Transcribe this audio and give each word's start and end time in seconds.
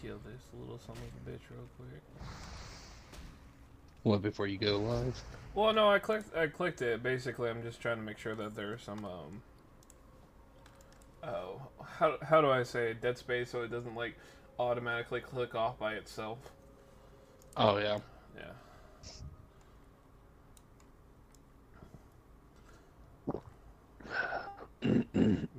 kill 0.00 0.18
this 0.24 0.42
little 0.58 0.78
son 0.78 0.96
of 0.96 1.02
a 1.02 1.30
bitch 1.30 1.40
real 1.50 1.68
quick. 1.76 2.02
What 4.04 4.22
before 4.22 4.46
you 4.46 4.58
go 4.58 4.78
live? 4.78 5.20
Well, 5.54 5.72
no, 5.72 5.90
I 5.90 5.98
clicked. 5.98 6.36
I 6.36 6.46
clicked 6.46 6.82
it. 6.82 7.02
Basically, 7.02 7.50
I'm 7.50 7.62
just 7.62 7.80
trying 7.80 7.96
to 7.96 8.02
make 8.02 8.18
sure 8.18 8.34
that 8.34 8.54
there's 8.54 8.82
some. 8.82 9.04
Um, 9.04 9.42
oh, 11.24 11.60
how 11.84 12.16
how 12.22 12.40
do 12.40 12.48
I 12.48 12.62
say 12.62 12.92
it? 12.92 13.00
dead 13.00 13.18
space 13.18 13.50
so 13.50 13.62
it 13.62 13.70
doesn't 13.70 13.94
like 13.94 14.16
automatically 14.58 15.20
click 15.20 15.54
off 15.54 15.78
by 15.78 15.94
itself. 15.94 16.38
Oh 17.56 17.78
yeah. 17.78 17.98
Yeah. 18.36 18.52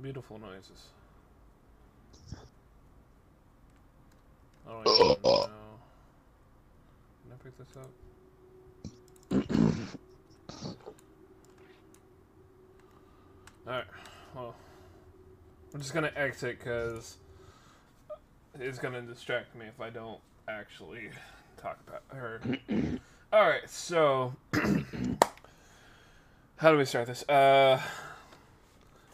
Beautiful 0.02 0.38
noises. 0.38 0.88
I 4.66 4.72
don't 4.72 4.88
even 4.88 5.06
know. 5.22 5.48
Can 7.22 7.32
I 7.32 7.36
pick 7.44 7.56
this 7.58 7.76
up? 7.76 7.90
Alright, 13.66 13.84
well, 14.34 14.54
I'm 15.72 15.80
just 15.80 15.94
gonna 15.94 16.12
exit 16.16 16.58
because 16.58 17.18
it's 18.58 18.80
gonna 18.80 19.02
distract 19.02 19.54
me 19.54 19.66
if 19.66 19.80
I 19.80 19.90
don't 19.90 20.18
actually 20.48 21.10
talk 21.56 21.78
about 21.86 22.02
her. 22.08 22.40
Alright, 23.32 23.70
so 23.70 24.34
how 26.56 26.72
do 26.72 26.76
we 26.78 26.84
start 26.84 27.06
this? 27.06 27.22
Uh 27.28 27.80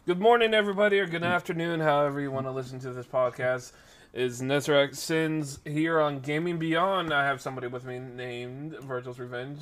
good 0.07 0.21
morning 0.21 0.55
everybody 0.55 1.01
or 1.01 1.07
good 1.09 1.25
afternoon, 1.25 1.81
however 1.81 2.21
you 2.21 2.31
want 2.31 2.47
to 2.47 2.53
listen 2.53 2.79
to 2.79 2.93
this 2.93 3.07
podcast. 3.07 3.73
Is 4.15 4.41
Nezrak 4.41 4.95
Sins 4.95 5.59
here 5.65 6.01
on 6.01 6.21
Gaming 6.21 6.59
Beyond. 6.59 7.13
I 7.13 7.25
have 7.25 7.41
somebody 7.41 7.67
with 7.67 7.85
me 7.85 7.99
named 7.99 8.77
Virgil's 8.79 9.19
Revenge. 9.19 9.59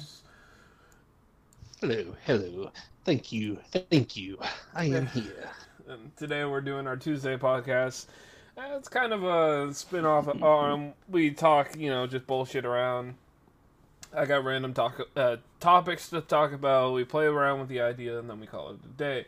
Hello, 1.80 2.14
hello. 2.26 2.70
Thank 3.06 3.32
you, 3.32 3.58
thank 3.72 4.18
you. 4.18 4.38
I 4.74 4.84
am 4.84 5.06
here. 5.06 5.48
And 5.88 6.14
today 6.18 6.44
we're 6.44 6.60
doing 6.60 6.86
our 6.86 6.98
Tuesday 6.98 7.38
podcast. 7.38 8.04
Uh, 8.58 8.76
It's 8.76 8.90
kind 8.90 9.14
of 9.14 9.24
a 9.24 9.72
spin 9.72 10.04
off. 10.04 10.28
Um, 10.42 10.92
we 11.08 11.30
talk, 11.30 11.74
you 11.78 11.88
know, 11.88 12.06
just 12.06 12.26
bullshit 12.26 12.66
around. 12.66 13.14
I 14.14 14.26
got 14.26 14.44
random 14.44 14.74
talk 14.74 15.00
uh, 15.16 15.38
topics 15.58 16.10
to 16.10 16.20
talk 16.20 16.52
about. 16.52 16.92
We 16.92 17.04
play 17.04 17.24
around 17.24 17.60
with 17.60 17.70
the 17.70 17.80
idea, 17.80 18.18
and 18.18 18.28
then 18.28 18.40
we 18.40 18.46
call 18.46 18.72
it 18.72 18.80
a 18.84 18.88
day. 18.88 19.24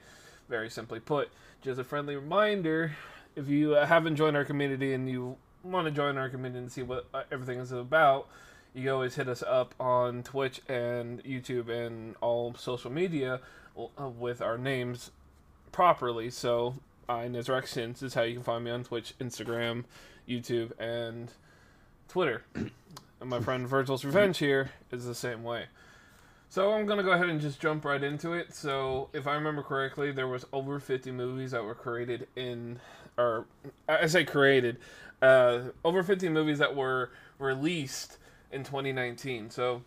Very 0.49 0.71
simply 0.71 1.01
put, 1.01 1.31
just 1.63 1.81
a 1.81 1.85
friendly 1.85 2.17
reminder: 2.17 2.97
if 3.35 3.49
you 3.49 3.75
uh, 3.75 3.87
haven't 3.87 4.17
joined 4.17 4.37
our 4.37 4.45
community 4.45 4.95
and 4.95 5.09
you 5.09 5.37
want 5.63 5.87
to 5.87 5.91
join 5.91 6.17
our 6.17 6.29
community 6.29 6.59
and 6.59 6.71
see 6.71 6.83
what 6.83 7.07
uh, 7.13 7.23
everything 7.31 7.59
is 7.59 7.73
about, 7.73 8.29
you 8.75 8.83
can 8.83 8.93
always 8.93 9.15
hit 9.15 9.29
us 9.29 9.43
up 9.43 9.75
on 9.81 10.23
Twitch 10.23 10.61
and 10.69 11.23
YouTube 11.25 11.69
and 11.69 12.15
all 12.21 12.55
social 12.55 12.91
media 12.91 13.41
uh, 13.77 14.09
with 14.09 14.41
our 14.41 14.59
names 14.59 15.11
properly. 15.73 16.31
So, 16.31 16.77
I 17.09 17.27
Nizrak 17.27 17.67
Sins 17.67 18.03
is 18.03 18.15
how 18.15 18.23
you 18.23 18.35
can 18.35 18.43
find 18.43 18.65
me 18.65 18.71
on 18.71 18.85
Twitch, 18.85 19.15
Instagram, 19.21 19.85
YouTube, 20.29 20.73
and 20.79 21.33
Twitter. 22.09 22.43
and 22.55 23.31
my 23.31 23.41
friend 23.41 23.67
Virgil's 23.67 24.05
Revenge 24.05 24.39
here 24.39 24.71
is 24.91 25.05
the 25.05 25.15
same 25.15 25.43
way. 25.43 25.67
So 26.49 26.73
I'm 26.73 26.87
gonna 26.87 27.03
go 27.03 27.13
ahead 27.13 27.29
and 27.29 27.41
just 27.41 27.61
jump 27.61 27.85
right 27.85 28.03
into 28.03 28.33
it. 28.33 28.55
So 28.55 29.09
if 29.13 29.27
I 29.27 29.35
remember 29.35 29.63
correctly, 29.63 30.13
there 30.13 30.29
was 30.29 30.47
over 30.53 30.79
50 30.81 31.11
movies 31.11 31.51
that 31.51 31.65
were 31.65 31.75
created 31.75 32.29
in, 32.37 32.81
or 33.19 33.47
I 33.89 34.07
say 34.07 34.25
created, 34.25 34.79
uh, 35.21 35.61
over 35.85 36.03
50 36.03 36.29
movies 36.29 36.59
that 36.59 36.75
were 36.75 37.11
released 37.39 38.19
in 38.53 38.65
2019. 38.65 39.51
So 39.51 39.83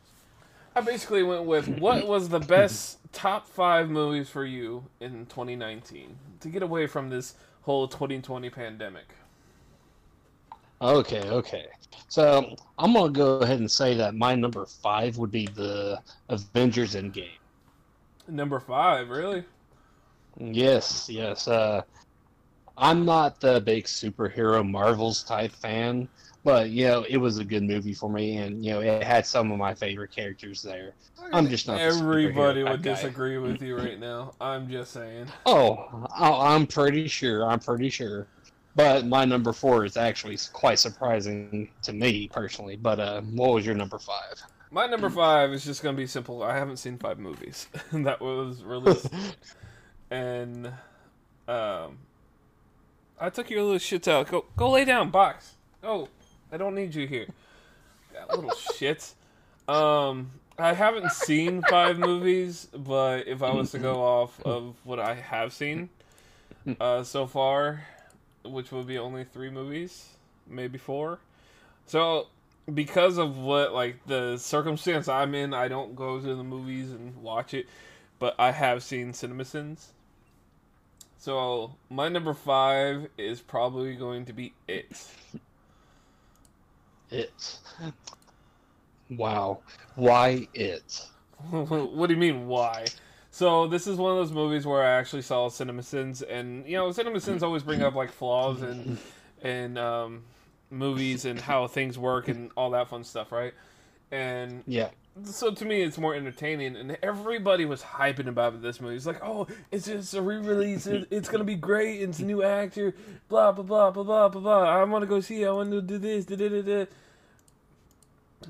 I 0.75 0.81
basically 0.81 1.24
went 1.24 1.46
with 1.46 1.68
what 1.80 2.08
was 2.08 2.30
the 2.30 2.40
best 2.40 3.00
top 3.12 3.48
five 3.48 3.90
movies 3.90 4.30
for 4.30 4.46
you 4.46 4.86
in 5.00 5.25
2019 5.25 6.16
to 6.42 6.50
get 6.50 6.62
away 6.62 6.88
from 6.88 7.09
this 7.09 7.36
whole 7.64 7.88
2020 7.88 8.50
pandemic. 8.50 9.08
Okay, 10.81 11.29
okay. 11.29 11.67
So 12.07 12.56
I'm 12.78 12.94
gonna 12.94 13.12
go 13.12 13.38
ahead 13.40 13.59
and 13.59 13.69
say 13.69 13.95
that 13.95 14.16
my 14.16 14.35
number 14.35 14.66
five 14.66 15.17
would 15.17 15.31
be 15.31 15.47
the 15.47 16.01
Avengers 16.29 16.95
Endgame. 16.95 17.38
Number 18.28 18.59
five, 18.59 19.09
really? 19.09 19.44
Yes, 20.39 21.09
yes. 21.09 21.47
Uh, 21.47 21.81
I'm 22.78 23.06
not 23.06 23.41
the 23.41 23.59
big 23.59 23.85
superhero 23.85 24.68
Marvels 24.68 25.23
type 25.23 25.51
fan, 25.51 26.07
but 26.45 26.69
you 26.69 26.88
know 26.88 27.06
it 27.09 27.18
was 27.18 27.38
a 27.38 27.44
good 27.44 27.63
movie 27.63 27.94
for 27.94 28.09
me, 28.09 28.38
and 28.38 28.63
you 28.63 28.72
know 28.72 28.79
it 28.79 29.03
had 29.03 29.25
some 29.25 29.51
of 29.51 29.57
my 29.57 29.73
favorite 29.73 30.12
characters 30.12 30.62
there. 30.62 30.94
I'm 31.34 31.50
just 31.50 31.68
not. 31.68 31.81
Everybody 31.81 32.63
would 32.63 32.81
disagree 32.81 33.38
with 33.38 33.62
you 33.62 33.78
right 33.78 34.00
now. 34.00 34.34
I'm 34.39 34.69
just 34.69 34.94
saying. 34.94 35.28
Oh, 35.45 36.07
I'm 36.18 36.66
pretty 36.66 37.07
sure. 37.09 37.45
I'm 37.45 37.59
pretty 37.59 37.89
sure. 37.89 38.28
But 38.79 39.06
my 39.06 39.25
number 39.25 39.51
four 39.51 39.84
is 39.84 39.97
actually 39.97 40.38
quite 40.53 40.79
surprising 40.79 41.69
to 41.81 41.91
me 41.91 42.29
personally. 42.29 42.78
But 42.78 42.97
uh, 42.97 43.19
what 43.23 43.53
was 43.53 43.66
your 43.66 43.75
number 43.75 44.00
five? 44.00 44.41
My 44.72 44.88
number 44.88 45.09
five 45.09 45.51
is 45.51 45.66
just 45.66 45.84
gonna 45.84 45.97
be 45.97 46.07
simple. 46.07 46.41
I 46.44 46.56
haven't 46.56 46.78
seen 46.78 46.97
five 46.97 47.19
movies 47.19 47.68
that 47.91 48.22
was 48.22 48.63
released, 48.63 49.13
and 50.12 50.68
um, 51.50 51.97
I 53.19 53.29
took 53.29 53.50
your 53.50 53.63
little 53.63 53.79
shits 53.79 54.07
out. 54.07 54.29
Go, 54.29 54.45
go 54.56 54.69
lay 54.69 54.85
down, 54.85 55.09
box. 55.09 55.56
Go. 55.81 56.07
I 56.50 56.56
don't 56.56 56.73
need 56.73 56.95
you 56.95 57.06
here. 57.06 57.28
That 58.13 58.34
little 58.34 58.56
shit. 58.78 59.13
Um, 59.68 60.31
I 60.57 60.72
haven't 60.72 61.12
seen 61.12 61.63
five 61.63 62.00
movies, 62.00 62.69
but 62.73 63.28
if 63.28 63.44
I 63.44 63.51
was 63.51 63.72
to 63.72 63.79
go 63.79 64.01
off 64.01 64.39
of 64.45 64.78
what 64.85 65.01
I 65.01 65.16
have 65.16 65.51
seen 65.51 65.89
uh, 66.79 67.03
so 67.03 67.28
far, 67.28 67.84
which 68.52 68.72
will 68.72 68.84
be 68.84 68.98
only 68.98 69.24
three 69.24 69.50
movies, 69.50 70.10
maybe 70.48 70.78
four. 70.78 71.20
So 71.86 72.28
because 72.74 73.18
of 73.18 73.38
what 73.38 73.74
like 73.74 74.06
the 74.06 74.38
circumstance 74.38 75.08
I'm 75.08 75.34
in, 75.36 75.54
I 75.54 75.68
don't 75.68 75.96
go 75.96 76.20
to 76.20 76.36
the 76.36 76.44
movies 76.44 76.92
and 76.92 77.16
watch 77.22 77.54
it, 77.54 77.68
but 78.20 78.36
I 78.38 78.52
have 78.52 78.84
seen 78.84 79.12
CinemaSins. 79.12 79.88
So 81.18 81.76
my 81.90 82.08
number 82.08 82.34
five 82.34 83.08
is 83.18 83.42
probably 83.42 83.96
going 83.96 84.26
to 84.26 84.34
be 84.34 84.54
it. 84.68 85.08
It. 87.12 87.60
Wow. 89.10 89.60
Why 89.96 90.48
it? 90.54 91.06
what 91.50 92.08
do 92.08 92.14
you 92.14 92.20
mean 92.20 92.48
why? 92.48 92.86
So 93.39 93.67
this 93.67 93.88
is 93.88 93.95
one 93.95 94.11
of 94.11 94.17
those 94.17 94.33
movies 94.33 94.67
where 94.67 94.83
I 94.83 95.00
actually 95.00 95.22
saw 95.22 95.47
CinemaSins, 95.47 96.22
and 96.29 96.67
you 96.67 96.75
know 96.75 96.89
CinemaSins 96.89 97.41
always 97.41 97.63
bring 97.63 97.81
up 97.81 97.95
like 97.95 98.11
flaws 98.11 98.61
and 98.61 98.97
in 99.41 99.77
um, 99.77 100.23
movies 100.69 101.23
and 101.23 101.39
how 101.39 101.66
things 101.67 101.97
work 101.97 102.27
and 102.27 102.51
all 102.57 102.72
that 102.72 102.89
fun 102.89 103.05
stuff, 103.05 103.31
right? 103.31 103.53
And 104.11 104.61
Yeah. 104.67 104.89
so 105.23 105.51
to 105.53 105.63
me, 105.63 105.81
it's 105.83 105.97
more 105.97 106.13
entertaining, 106.13 106.75
and 106.75 106.97
everybody 107.01 107.63
was 107.63 107.81
hyping 107.81 108.27
about 108.27 108.61
this 108.61 108.81
movie. 108.81 108.97
It's 108.97 109.05
like, 109.05 109.23
oh, 109.23 109.47
it's 109.71 109.85
just 109.85 110.13
a 110.13 110.21
re-release. 110.21 110.85
It's 110.85 111.29
gonna 111.29 111.45
be 111.45 111.56
great. 111.56 112.01
It's 112.01 112.19
a 112.19 112.25
new 112.25 112.44
actor. 112.44 112.94
Blah 113.29 113.53
blah 113.53 113.63
blah 113.63 113.91
blah 113.91 114.03
blah 114.03 114.27
blah 114.27 114.41
blah. 114.41 114.63
I 114.63 114.83
want 114.83 115.03
to 115.03 115.07
go 115.07 115.21
see. 115.21 115.44
it. 115.44 115.47
I 115.47 115.51
want 115.53 115.71
to 115.71 115.81
do 115.81 115.97
this. 115.97 116.25
Da, 116.25 116.35
da, 116.35 116.50
da, 116.50 116.61
da. 116.61 116.85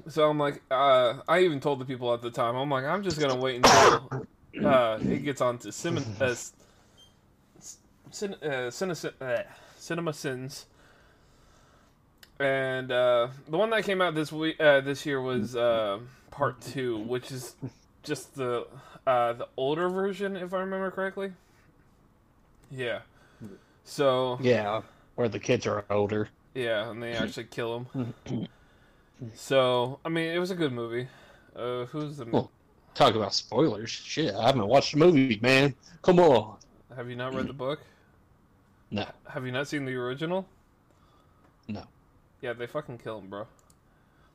So 0.07 0.27
I'm 0.27 0.39
like, 0.39 0.63
uh, 0.71 1.19
I 1.27 1.41
even 1.41 1.59
told 1.59 1.77
the 1.77 1.85
people 1.85 2.11
at 2.11 2.23
the 2.23 2.31
time, 2.31 2.55
I'm 2.55 2.71
like, 2.71 2.85
I'm 2.85 3.03
just 3.03 3.19
gonna 3.19 3.35
wait 3.35 3.55
until 3.57 4.09
uh, 4.63 4.99
it 5.01 5.19
gets 5.23 5.41
on 5.41 5.57
to 5.59 5.71
Sim- 5.71 5.97
uh, 6.19 6.25
s- 6.25 6.53
cin- 8.11 8.35
uh, 8.41 8.69
Cine- 8.71 9.21
uh, 9.21 9.43
Cinema 9.77 10.13
Sins. 10.13 10.65
And 12.39 12.91
uh, 12.91 13.27
the 13.49 13.57
one 13.57 13.69
that 13.71 13.83
came 13.83 14.01
out 14.01 14.15
this 14.15 14.31
week, 14.31 14.59
uh, 14.61 14.79
this 14.81 15.05
year 15.05 15.21
was 15.21 15.55
uh, 15.57 15.99
part 16.31 16.61
two, 16.61 16.97
which 16.99 17.31
is 17.31 17.55
just 18.03 18.35
the 18.35 18.65
uh, 19.05 19.33
the 19.33 19.47
older 19.57 19.89
version, 19.89 20.37
if 20.37 20.53
I 20.53 20.59
remember 20.59 20.89
correctly. 20.91 21.33
Yeah. 22.71 22.99
So 23.83 24.37
Yeah. 24.41 24.81
Where 25.15 25.27
the 25.27 25.39
kids 25.39 25.67
are 25.67 25.83
older. 25.89 26.29
yeah, 26.53 26.89
and 26.89 27.03
they 27.03 27.11
actually 27.11 27.45
kill 27.45 27.85
him. 27.93 28.13
So 29.35 29.99
I 30.05 30.07
mean, 30.09 30.33
it 30.33 30.39
was 30.39 30.49
a 30.49 30.55
good 30.55 30.71
movie. 30.71 31.09
Uh, 31.53 31.83
who's 31.85 32.15
the? 32.15 32.25
Well, 32.25 32.49
Talk 32.99 33.15
about 33.15 33.33
spoilers. 33.33 33.89
Shit, 33.89 34.35
I 34.35 34.47
haven't 34.47 34.67
watched 34.67 34.91
the 34.91 34.97
movie, 34.97 35.39
man. 35.41 35.73
Come 36.01 36.19
on. 36.19 36.57
Have 36.93 37.09
you 37.09 37.15
not 37.15 37.33
read 37.33 37.47
the 37.47 37.53
book? 37.53 37.79
No. 38.91 39.05
Have 39.29 39.45
you 39.45 39.53
not 39.53 39.69
seen 39.69 39.85
the 39.85 39.95
original? 39.95 40.45
No. 41.69 41.85
Yeah, 42.41 42.51
they 42.51 42.67
fucking 42.67 42.97
kill 42.97 43.19
him, 43.19 43.29
bro. 43.29 43.47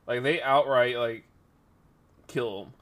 Like 0.07 0.23
they 0.23 0.41
outright 0.41 0.97
like 0.97 1.25
kill 2.25 2.63
him. 2.63 2.73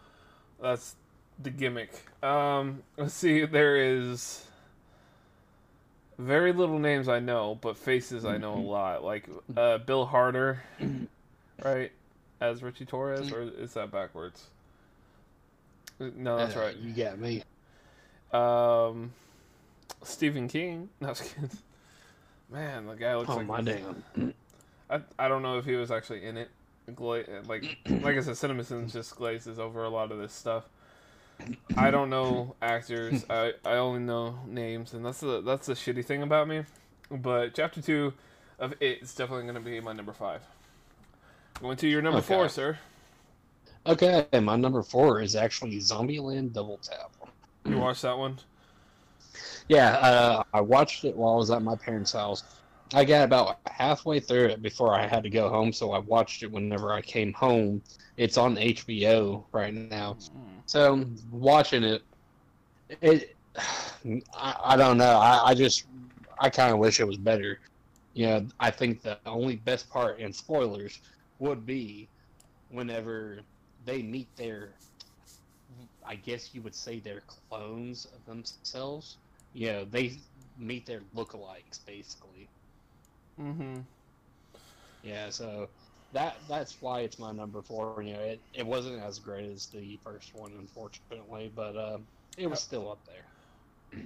That's 0.62 0.96
the 1.38 1.50
gimmick. 1.50 1.92
Um, 2.24 2.84
let's 2.98 3.14
see. 3.14 3.44
There 3.44 3.76
is. 3.76 4.46
Very 6.18 6.54
little 6.54 6.80
names 6.80 7.10
I 7.10 7.20
know, 7.20 7.60
but 7.60 7.76
faces 7.76 8.24
I 8.24 8.38
know 8.38 8.54
a 8.54 8.56
lot. 8.56 9.04
Like 9.04 9.28
uh, 9.58 9.80
Bill 9.80 10.08
Hader, 10.08 10.60
right? 11.62 11.92
As 12.40 12.64
Richie 12.64 12.86
Torres, 12.86 13.34
or 13.34 13.42
is 13.42 13.74
that 13.74 13.92
backwards? 13.92 14.46
No, 16.00 16.38
that's 16.38 16.56
Uh, 16.56 16.60
right. 16.62 16.76
You 16.76 16.92
got 16.94 17.18
me. 17.20 17.44
Um, 18.32 19.12
Stephen 20.04 20.48
King. 20.48 20.90
No, 21.02 21.08
I 21.08 21.10
was 21.12 21.22
kidding. 21.22 21.50
Man, 22.50 22.86
the 22.88 22.96
guy 22.96 23.16
looks 23.16 23.30
Oh 23.30 23.38
like 23.38 23.48
my 23.48 23.62
damn. 23.62 24.04
I, 24.90 25.02
I 25.18 25.28
don't 25.28 25.42
know 25.42 25.58
if 25.58 25.66
he 25.66 25.76
was 25.76 25.92
actually 25.92 26.24
in 26.26 26.38
it. 26.38 26.50
Gla- 26.96 27.24
like 27.48 27.64
like 27.90 28.18
I 28.18 28.22
said, 28.22 28.36
CinemaSins 28.36 28.92
just 28.94 29.16
glazes 29.16 29.58
over 29.60 29.84
a 29.84 29.90
lot 29.90 30.12
of 30.12 30.18
this 30.20 30.34
stuff. 30.34 30.66
I 31.78 31.90
don't 31.92 32.10
know 32.10 32.56
actors. 32.62 33.26
I, 33.30 33.54
I 33.66 33.74
only 33.78 34.02
know 34.02 34.38
names, 34.46 34.94
and 34.94 35.06
that's 35.06 35.20
the 35.22 35.42
that's 35.42 35.68
the 35.68 35.74
shitty 35.74 36.06
thing 36.06 36.22
about 36.22 36.48
me. 36.48 36.64
But 37.10 37.54
chapter 37.56 37.82
two 37.82 38.14
of 38.60 38.74
it 38.82 39.02
is 39.02 39.16
definitely 39.16 39.44
going 39.44 39.56
to 39.56 39.62
be 39.62 39.80
my 39.80 39.94
number 39.94 40.14
five. 40.14 40.42
Going 41.62 41.78
to 41.78 41.88
your 41.88 42.02
number 42.02 42.20
Okay. 42.20 42.28
four, 42.28 42.50
sir. 42.50 42.78
Okay, 43.86 44.26
my 44.42 44.56
number 44.56 44.82
four 44.82 45.22
is 45.22 45.36
actually 45.36 45.78
Zombieland 45.78 46.54
Double 46.54 46.78
Tap. 46.78 47.12
You 47.66 47.78
watched 47.78 48.04
that 48.04 48.18
one? 48.18 48.40
Yeah, 49.68 49.92
uh, 49.98 50.44
I 50.54 50.62
watched 50.62 51.04
it 51.04 51.16
while 51.16 51.34
I 51.34 51.38
was 51.38 51.52
at 51.52 51.62
my 51.62 51.76
parents' 51.76 52.14
house. 52.14 52.44
I 52.94 53.04
got 53.04 53.24
about 53.24 53.60
halfway 53.68 54.20
through 54.20 54.46
it 54.46 54.62
before 54.62 54.94
I 54.94 55.08
had 55.08 55.24
to 55.24 55.30
go 55.30 55.50
home, 55.50 55.74
so 55.74 55.92
I 55.92 56.00
watched 56.00 56.44
it 56.44 56.52
whenever 56.52 56.94
I 56.94 57.02
came 57.02 57.34
home. 57.34 57.82
It's 58.18 58.38
on 58.38 58.56
HBO 58.56 59.44
right 59.52 59.74
now. 59.74 60.18
So 60.66 61.06
watching 61.32 61.84
it, 61.84 62.04
it 63.02 63.36
I, 63.58 64.56
I 64.64 64.78
don't 64.78 64.98
know. 64.98 65.18
I, 65.18 65.50
I 65.50 65.54
just 65.54 65.86
I 66.40 66.50
kind 66.50 66.72
of 66.72 66.80
wish 66.80 67.00
it 67.00 67.08
was 67.08 67.18
better. 67.18 67.60
You 68.14 68.28
know, 68.28 68.48
I 68.60 68.70
think 68.70 69.02
the 69.02 69.18
only 69.26 69.56
best 69.56 69.90
part, 69.90 70.20
and 70.20 70.34
spoilers, 70.34 71.00
would 71.40 71.66
be 71.66 72.08
whenever 72.70 73.40
they 73.86 74.02
meet 74.02 74.36
their, 74.36 74.70
I 76.06 76.16
guess 76.16 76.54
you 76.54 76.62
would 76.62 76.76
say 76.76 77.00
their 77.00 77.22
clones 77.22 78.06
of 78.06 78.26
themselves. 78.26 79.18
You 79.54 79.68
know, 79.68 79.86
they 79.86 80.18
meet 80.58 80.86
their 80.86 81.02
lookalikes 81.16 81.86
basically. 81.86 82.48
Mm-hmm. 83.40 83.82
Yeah, 85.04 85.30
so 85.30 85.68
that 86.14 86.38
that's 86.48 86.82
why 86.82 87.02
it's 87.02 87.20
my 87.20 87.32
number 87.32 87.62
four. 87.62 88.02
You 88.02 88.14
know, 88.14 88.20
it, 88.20 88.40
it 88.54 88.66
wasn't 88.66 89.02
as 89.02 89.20
great 89.20 89.52
as 89.52 89.68
the 89.68 90.00
first 90.04 90.34
one, 90.34 90.52
unfortunately, 90.58 91.52
but 91.56 91.76
uh, 91.76 91.98
it 92.38 92.50
was 92.50 92.62
still 92.62 92.92
up 92.92 93.00
there. 93.06 94.02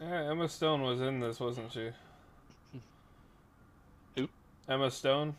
Yeah, 0.00 0.30
Emma 0.30 0.48
Stone 0.48 0.82
was 0.82 1.00
in 1.00 1.20
this, 1.20 1.38
wasn't 1.38 1.72
she? 1.72 1.90
Who? 4.16 4.28
Emma 4.68 4.90
Stone. 4.90 5.36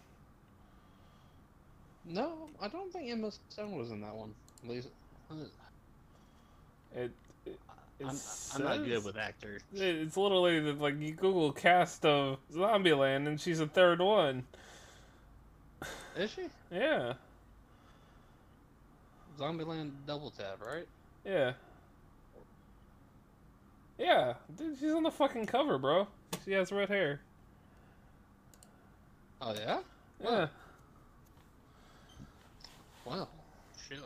No, 2.08 2.50
I 2.62 2.68
don't 2.68 2.92
think 2.92 3.10
Emma 3.10 3.32
Stone 3.50 3.78
was 3.78 3.92
in 3.92 4.02
that 4.02 4.16
one. 4.16 4.34
At 4.64 4.70
least, 4.70 4.90
It. 5.32 5.52
it 6.96 7.12
it 7.46 7.60
I'm, 8.06 8.18
I'm 8.54 8.64
not 8.64 8.86
good 8.86 9.04
with 9.04 9.18
actors. 9.18 9.62
It's 9.74 10.18
literally 10.18 10.60
the, 10.60 10.74
like 10.74 11.00
you 11.00 11.14
Google 11.14 11.52
cast 11.52 12.06
of 12.06 12.38
Zombieland 12.54 13.28
and 13.28 13.40
she's 13.40 13.60
the 13.60 13.68
third 13.68 14.00
one. 14.02 14.44
Is 16.18 16.32
she? 16.32 16.44
Yeah, 16.72 17.14
Zombieland 19.40 19.92
Double 20.06 20.32
Tap, 20.32 20.62
right? 20.66 20.88
yeah, 21.26 21.54
yeah. 23.98 24.34
Dude, 24.58 24.78
she's 24.80 24.94
on 24.94 25.04
the 25.04 25.12
fucking 25.12 25.46
cover, 25.46 25.78
bro. 25.78 26.08
She 26.44 26.52
has 26.54 26.72
red 26.72 26.90
hair. 26.90 27.22
Oh 29.42 29.54
yeah. 29.54 29.80
Yeah. 30.22 30.30
Wow. 30.30 30.50
Well, 33.06 33.30
shit. 33.88 34.00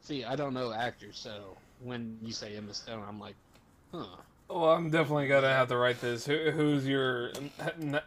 See, 0.00 0.24
I 0.24 0.36
don't 0.36 0.54
know 0.54 0.72
actors, 0.72 1.18
so 1.18 1.56
when 1.82 2.18
you 2.22 2.32
say 2.32 2.56
Emma 2.56 2.74
Stone, 2.74 3.04
I'm 3.08 3.20
like, 3.20 3.34
huh. 3.92 4.06
Well, 4.48 4.70
I'm 4.72 4.90
definitely 4.90 5.28
gonna 5.28 5.48
have 5.48 5.68
to 5.68 5.76
write 5.76 6.00
this. 6.00 6.26
Who, 6.26 6.50
who's 6.50 6.86
your 6.86 7.32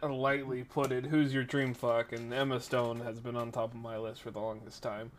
lightly 0.02 0.62
put 0.62 0.92
it? 0.92 1.06
Who's 1.06 1.34
your 1.34 1.42
dream 1.42 1.74
fuck? 1.74 2.12
And 2.12 2.32
Emma 2.32 2.60
Stone 2.60 3.00
has 3.00 3.18
been 3.18 3.34
on 3.36 3.50
top 3.50 3.74
of 3.74 3.80
my 3.80 3.98
list 3.98 4.22
for 4.22 4.30
the 4.30 4.38
longest 4.38 4.82
time. 4.82 5.10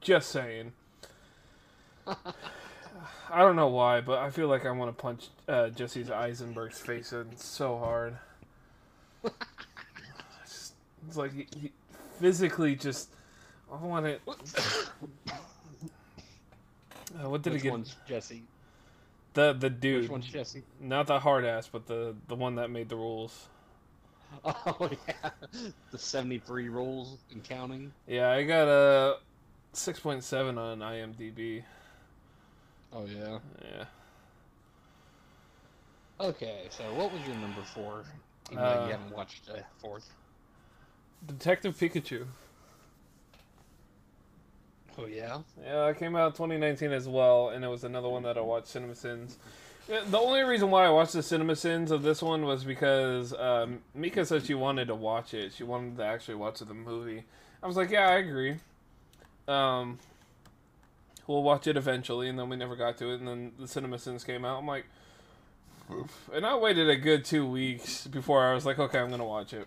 Just 0.00 0.28
saying. 0.30 0.72
I 2.06 3.38
don't 3.38 3.56
know 3.56 3.68
why, 3.68 4.00
but 4.00 4.18
I 4.18 4.30
feel 4.30 4.48
like 4.48 4.64
I 4.64 4.70
want 4.70 4.96
to 4.96 5.00
punch 5.02 5.28
uh, 5.48 5.68
Jesse 5.70 6.10
Eisenberg's 6.10 6.78
face 6.80 7.12
in 7.12 7.36
so 7.36 7.76
hard. 7.78 8.16
It's, 9.24 9.34
just- 10.48 10.74
it's 11.08 11.16
like 11.16 11.32
he, 11.34 11.46
he 11.60 11.72
physically 12.20 12.76
just. 12.76 13.08
I 13.72 13.76
want 13.76 14.06
it. 14.06 14.20
Uh, 17.22 17.28
what 17.28 17.42
did 17.42 17.52
Which 17.52 17.62
he 17.62 17.64
get? 17.64 17.72
one's 17.72 17.96
Jesse? 18.06 18.42
The 19.34 19.52
the 19.52 19.70
dude. 19.70 20.02
Which 20.02 20.10
one's 20.10 20.26
Jesse? 20.26 20.62
Not 20.80 21.06
the 21.06 21.18
hard 21.20 21.44
ass, 21.44 21.68
but 21.70 21.86
the 21.86 22.14
the 22.28 22.34
one 22.34 22.56
that 22.56 22.70
made 22.70 22.88
the 22.88 22.96
rules. 22.96 23.48
Oh 24.44 24.88
yeah, 25.08 25.30
the 25.90 25.98
seventy-three 25.98 26.68
rules 26.68 27.18
and 27.32 27.42
counting. 27.42 27.92
Yeah, 28.06 28.30
I 28.30 28.44
got 28.44 28.68
a 28.68 29.16
six 29.72 29.98
point 29.98 30.22
seven 30.22 30.56
on 30.56 30.78
IMDb. 30.78 31.64
Oh 32.92 33.06
yeah. 33.06 33.38
Yeah. 33.64 33.84
Okay, 36.20 36.66
so 36.70 36.84
what 36.94 37.12
was 37.12 37.20
your 37.26 37.34
number 37.36 37.62
four? 37.62 38.04
Even 38.52 38.62
Uh, 38.62 38.84
you 38.86 38.92
haven't 38.92 39.10
watched 39.10 39.46
the 39.46 39.64
fourth. 39.78 40.08
Detective 41.26 41.76
Pikachu. 41.76 42.26
Oh 44.98 45.06
yeah. 45.06 45.38
Yeah, 45.62 45.88
it 45.88 45.98
came 45.98 46.16
out 46.16 46.34
2019 46.34 46.92
as 46.92 47.08
well, 47.08 47.50
and 47.50 47.64
it 47.64 47.68
was 47.68 47.84
another 47.84 48.08
one 48.08 48.22
that 48.24 48.36
I 48.36 48.40
watched 48.40 48.68
CinemaSins. 48.68 49.36
Yeah, 49.88 50.02
The 50.08 50.18
only 50.18 50.42
reason 50.42 50.70
why 50.70 50.84
I 50.86 50.90
watched 50.90 51.14
the 51.14 51.20
CinemaSins 51.20 51.90
of 51.90 52.02
this 52.02 52.22
one 52.22 52.44
was 52.44 52.64
because 52.64 53.32
um, 53.34 53.80
Mika 53.94 54.24
said 54.24 54.44
she 54.44 54.54
wanted 54.54 54.88
to 54.88 54.94
watch 54.94 55.34
it. 55.34 55.52
She 55.52 55.64
wanted 55.64 55.96
to 55.96 56.04
actually 56.04 56.36
watch 56.36 56.60
the 56.60 56.74
movie. 56.74 57.24
I 57.62 57.66
was 57.66 57.76
like, 57.76 57.90
yeah, 57.90 58.08
I 58.08 58.16
agree. 58.16 58.56
Um, 59.48 59.98
we'll 61.26 61.42
watch 61.42 61.66
it 61.66 61.76
eventually, 61.76 62.28
and 62.28 62.38
then 62.38 62.48
we 62.48 62.56
never 62.56 62.76
got 62.76 62.98
to 62.98 63.10
it. 63.10 63.20
And 63.20 63.28
then 63.28 63.52
the 63.58 63.66
CinemaSins 63.66 64.24
came 64.24 64.44
out. 64.44 64.58
I'm 64.58 64.66
like, 64.66 64.86
Oof. 65.92 66.30
and 66.32 66.46
I 66.46 66.56
waited 66.56 66.88
a 66.88 66.96
good 66.96 67.24
two 67.24 67.46
weeks 67.46 68.06
before 68.06 68.44
I 68.46 68.54
was 68.54 68.64
like, 68.64 68.78
okay, 68.78 68.98
I'm 68.98 69.10
gonna 69.10 69.24
watch 69.24 69.52
it. 69.52 69.66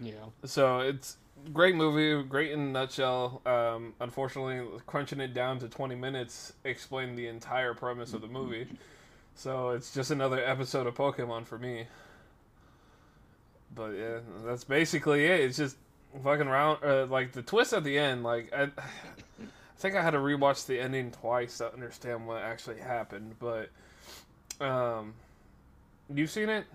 Yeah. 0.00 0.14
So 0.44 0.80
it's 0.80 1.16
great 1.52 1.74
movie, 1.74 2.26
great 2.26 2.52
in 2.52 2.60
a 2.60 2.70
nutshell. 2.70 3.42
Um, 3.46 3.94
unfortunately, 4.00 4.80
crunching 4.86 5.20
it 5.20 5.34
down 5.34 5.58
to 5.60 5.68
20 5.68 5.94
minutes 5.94 6.52
explained 6.64 7.18
the 7.18 7.26
entire 7.26 7.74
premise 7.74 8.14
of 8.14 8.20
the 8.20 8.28
movie. 8.28 8.66
So 9.34 9.70
it's 9.70 9.94
just 9.94 10.10
another 10.10 10.44
episode 10.44 10.86
of 10.86 10.94
Pokemon 10.94 11.46
for 11.46 11.58
me. 11.58 11.86
But 13.74 13.90
yeah, 13.90 14.18
that's 14.44 14.64
basically 14.64 15.26
it. 15.26 15.40
It's 15.40 15.56
just 15.56 15.76
fucking 16.22 16.48
round, 16.48 16.84
uh, 16.84 17.06
like 17.06 17.32
the 17.32 17.42
twist 17.42 17.72
at 17.72 17.84
the 17.84 17.98
end. 17.98 18.22
Like 18.22 18.52
I, 18.52 18.64
I 18.64 18.68
think 19.78 19.94
I 19.94 20.02
had 20.02 20.10
to 20.10 20.18
rewatch 20.18 20.66
the 20.66 20.80
ending 20.80 21.10
twice 21.10 21.58
to 21.58 21.72
understand 21.72 22.26
what 22.26 22.42
actually 22.42 22.80
happened. 22.80 23.36
But 23.38 23.70
um, 24.60 25.14
you've 26.12 26.30
seen 26.30 26.48
it? 26.48 26.66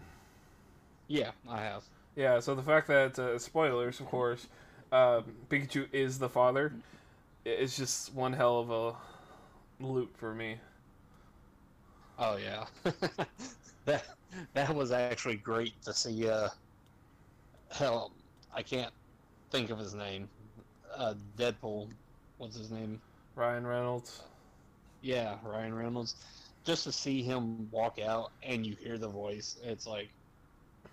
Yeah, 1.08 1.32
I 1.48 1.62
have. 1.62 1.84
Yeah, 2.16 2.40
so 2.40 2.56
the 2.56 2.64
fact 2.64 2.88
that 2.88 3.18
uh, 3.20 3.38
spoilers, 3.40 4.00
of 4.00 4.08
course, 4.08 4.48
um, 4.92 5.36
Pikachu 5.50 5.88
is 5.92 6.20
the 6.20 6.30
father, 6.30 6.74
it's 7.46 7.78
just 7.78 8.14
one 8.14 8.34
hell 8.34 8.60
of 8.60 8.72
a 8.72 8.96
loop 9.84 10.18
for 10.18 10.34
me. 10.34 10.60
Oh 12.18 12.38
yeah. 12.38 12.66
that 13.86 14.06
that 14.54 14.76
was 14.76 14.92
actually 14.92 15.38
great 15.38 15.82
to 15.84 15.94
see. 15.94 16.30
Uh, 16.30 16.50
hell, 17.70 18.12
I 18.54 18.64
can't 18.64 18.94
think 19.52 19.70
of 19.70 19.80
his 19.80 19.94
name. 19.94 20.30
Uh, 20.96 21.16
Deadpool. 21.38 21.90
What's 22.38 22.58
his 22.58 22.72
name? 22.72 23.02
Ryan 23.36 23.66
Reynolds. 23.68 24.24
Yeah, 25.02 25.38
Ryan 25.44 25.74
Reynolds. 25.74 26.16
Just 26.66 26.84
to 26.86 26.92
see 26.92 27.24
him 27.24 27.70
walk 27.72 28.00
out 28.00 28.34
and 28.44 28.66
you 28.66 28.76
hear 28.76 28.98
the 28.98 29.08
voice, 29.10 29.58
it's 29.64 29.86
like 29.86 30.12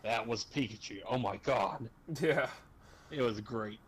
that 0.02 0.26
was 0.26 0.44
Pikachu. 0.44 1.00
Oh 1.08 1.18
my 1.18 1.36
god, 1.38 1.88
Yeah, 2.20 2.48
it 3.10 3.22
was 3.22 3.40
great. 3.40 3.80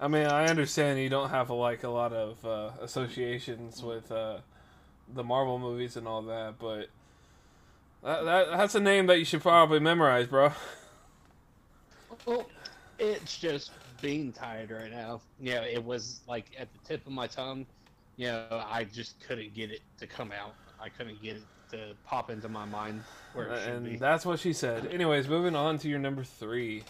I 0.00 0.06
mean, 0.06 0.26
I 0.26 0.46
understand 0.46 1.00
you 1.00 1.08
don't 1.08 1.30
have 1.30 1.50
like 1.50 1.82
a 1.82 1.88
lot 1.88 2.12
of 2.12 2.44
uh, 2.44 2.70
associations 2.80 3.82
with 3.82 4.12
uh, 4.12 4.38
the 5.12 5.24
Marvel 5.24 5.58
movies 5.58 5.96
and 5.96 6.06
all 6.06 6.22
that, 6.22 6.54
but 6.58 6.88
that, 8.02 8.24
that 8.24 8.46
that's 8.56 8.74
a 8.74 8.80
name 8.80 9.06
that 9.06 9.18
you 9.18 9.24
should 9.24 9.42
probably 9.42 9.80
memorize, 9.80 10.26
bro. 10.26 10.52
Well, 12.26 12.48
it's 12.98 13.38
just 13.38 13.72
being 14.00 14.32
tired 14.32 14.70
right 14.70 14.90
now. 14.90 15.20
You 15.40 15.54
know, 15.54 15.62
it 15.62 15.82
was 15.82 16.20
like 16.28 16.46
at 16.58 16.68
the 16.72 16.78
tip 16.86 17.06
of 17.06 17.12
my 17.12 17.26
tongue. 17.26 17.66
You 18.16 18.28
know, 18.28 18.64
I 18.68 18.84
just 18.84 19.20
couldn't 19.26 19.54
get 19.54 19.70
it 19.70 19.80
to 19.98 20.06
come 20.06 20.32
out. 20.32 20.54
I 20.80 20.88
couldn't 20.88 21.22
get 21.22 21.36
it 21.36 21.42
to 21.70 21.94
pop 22.04 22.30
into 22.30 22.48
my 22.48 22.64
mind 22.64 23.02
where 23.34 23.48
it 23.48 23.60
should 23.60 23.72
and 23.72 23.84
be. 23.84 23.96
that's 23.96 24.24
what 24.24 24.38
she 24.40 24.52
said. 24.52 24.86
Anyways, 24.86 25.28
moving 25.28 25.54
on 25.54 25.78
to 25.78 25.88
your 25.88 25.98
number 25.98 26.24
three. 26.24 26.82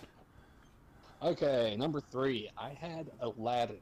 Okay, 1.23 1.77
number 1.77 2.01
three, 2.01 2.49
I 2.57 2.71
had 2.71 3.11
Aladdin. 3.21 3.79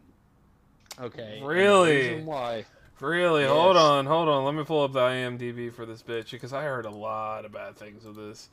Okay. 0.99 1.41
Really? 1.45 2.23
why? 2.23 2.65
Really? 3.01 3.45
Hold 3.45 3.77
on, 3.77 4.07
hold 4.07 4.29
on. 4.29 4.45
Let 4.45 4.55
me 4.55 4.65
pull 4.65 4.83
up 4.85 4.93
the 4.93 5.01
IMDb 5.01 5.71
for 5.71 5.85
this 5.85 6.03
bitch 6.03 6.31
because 6.31 6.55
I 6.55 6.63
heard 6.65 6.87
a 6.87 6.91
lot 6.91 7.45
of 7.45 7.53
bad 7.53 7.77
things 7.77 8.07
of 8.07 8.15
this. 8.15 8.49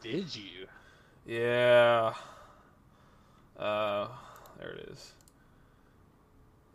Did 0.00 0.34
you? 0.36 0.68
Yeah. 1.26 2.14
Uh, 3.58 4.06
there 4.60 4.70
it 4.70 4.88
is. 4.92 5.12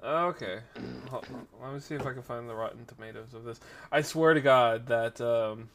Okay. 0.04 0.60
Let 1.62 1.74
me 1.74 1.80
see 1.80 1.96
if 1.96 2.06
I 2.06 2.14
can 2.14 2.22
find 2.22 2.50
the 2.50 2.56
Rotten 2.56 2.86
Tomatoes 2.86 3.34
of 3.34 3.44
this. 3.44 3.60
I 3.92 4.02
swear 4.02 4.34
to 4.34 4.40
God 4.40 4.88
that 4.88 5.20
um, 5.20 5.70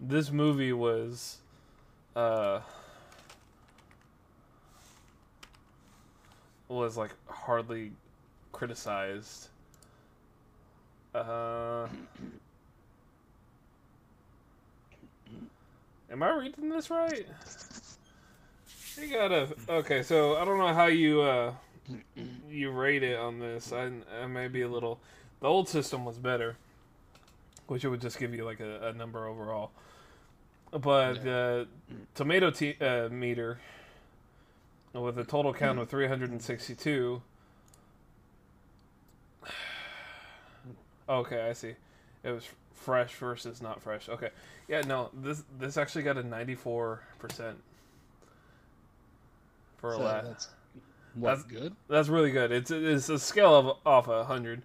this 0.00 0.32
movie 0.32 0.72
was 0.72 1.38
uh, 2.16 2.60
was 6.68 6.96
like 6.96 7.12
hardly 7.28 7.92
criticized. 8.50 9.48
Uh, 11.14 11.86
am 16.10 16.22
I 16.22 16.34
reading 16.34 16.68
this 16.68 16.90
right? 16.90 17.26
You 19.00 19.12
gotta. 19.12 19.48
Okay, 19.68 20.02
so 20.02 20.36
I 20.36 20.44
don't 20.44 20.58
know 20.58 20.74
how 20.74 20.86
you 20.86 21.20
uh 21.20 21.52
you 22.50 22.70
rate 22.70 23.02
it 23.02 23.18
on 23.18 23.38
this. 23.38 23.72
I, 23.72 23.90
I 24.22 24.26
may 24.26 24.48
be 24.48 24.62
a 24.62 24.68
little. 24.68 24.98
The 25.40 25.46
old 25.48 25.68
system 25.68 26.04
was 26.04 26.18
better, 26.18 26.56
which 27.66 27.84
it 27.84 27.88
would 27.88 28.00
just 28.00 28.18
give 28.18 28.34
you 28.34 28.44
like 28.44 28.60
a, 28.60 28.88
a 28.88 28.92
number 28.92 29.26
overall. 29.26 29.70
But 30.72 31.22
the 31.22 31.68
tomato 32.14 32.50
t- 32.50 32.76
uh, 32.80 33.08
meter 33.08 33.58
with 34.92 35.18
a 35.18 35.24
total 35.24 35.52
count 35.54 35.78
of 35.78 35.88
362. 35.88 37.22
Okay, 41.08 41.48
I 41.48 41.52
see. 41.52 41.74
It 42.24 42.30
was 42.32 42.48
fresh 42.74 43.14
versus 43.14 43.62
not 43.62 43.80
fresh. 43.80 44.08
Okay, 44.08 44.30
yeah, 44.66 44.80
no, 44.80 45.10
this 45.14 45.44
this 45.56 45.76
actually 45.76 46.02
got 46.02 46.16
a 46.16 46.22
94 46.24 47.00
percent 47.20 47.56
for 49.76 49.92
So 49.92 49.98
Aladdin. 50.02 50.30
that's 50.32 50.48
what 51.16 51.36
That's- 51.36 51.44
good. 51.44 51.74
That's 51.88 52.08
really 52.08 52.30
good. 52.30 52.52
It's 52.52 52.70
it's 52.70 53.08
a 53.08 53.18
scale 53.18 53.54
of 53.56 53.76
off 53.84 54.08
a 54.08 54.24
hundred. 54.24 54.62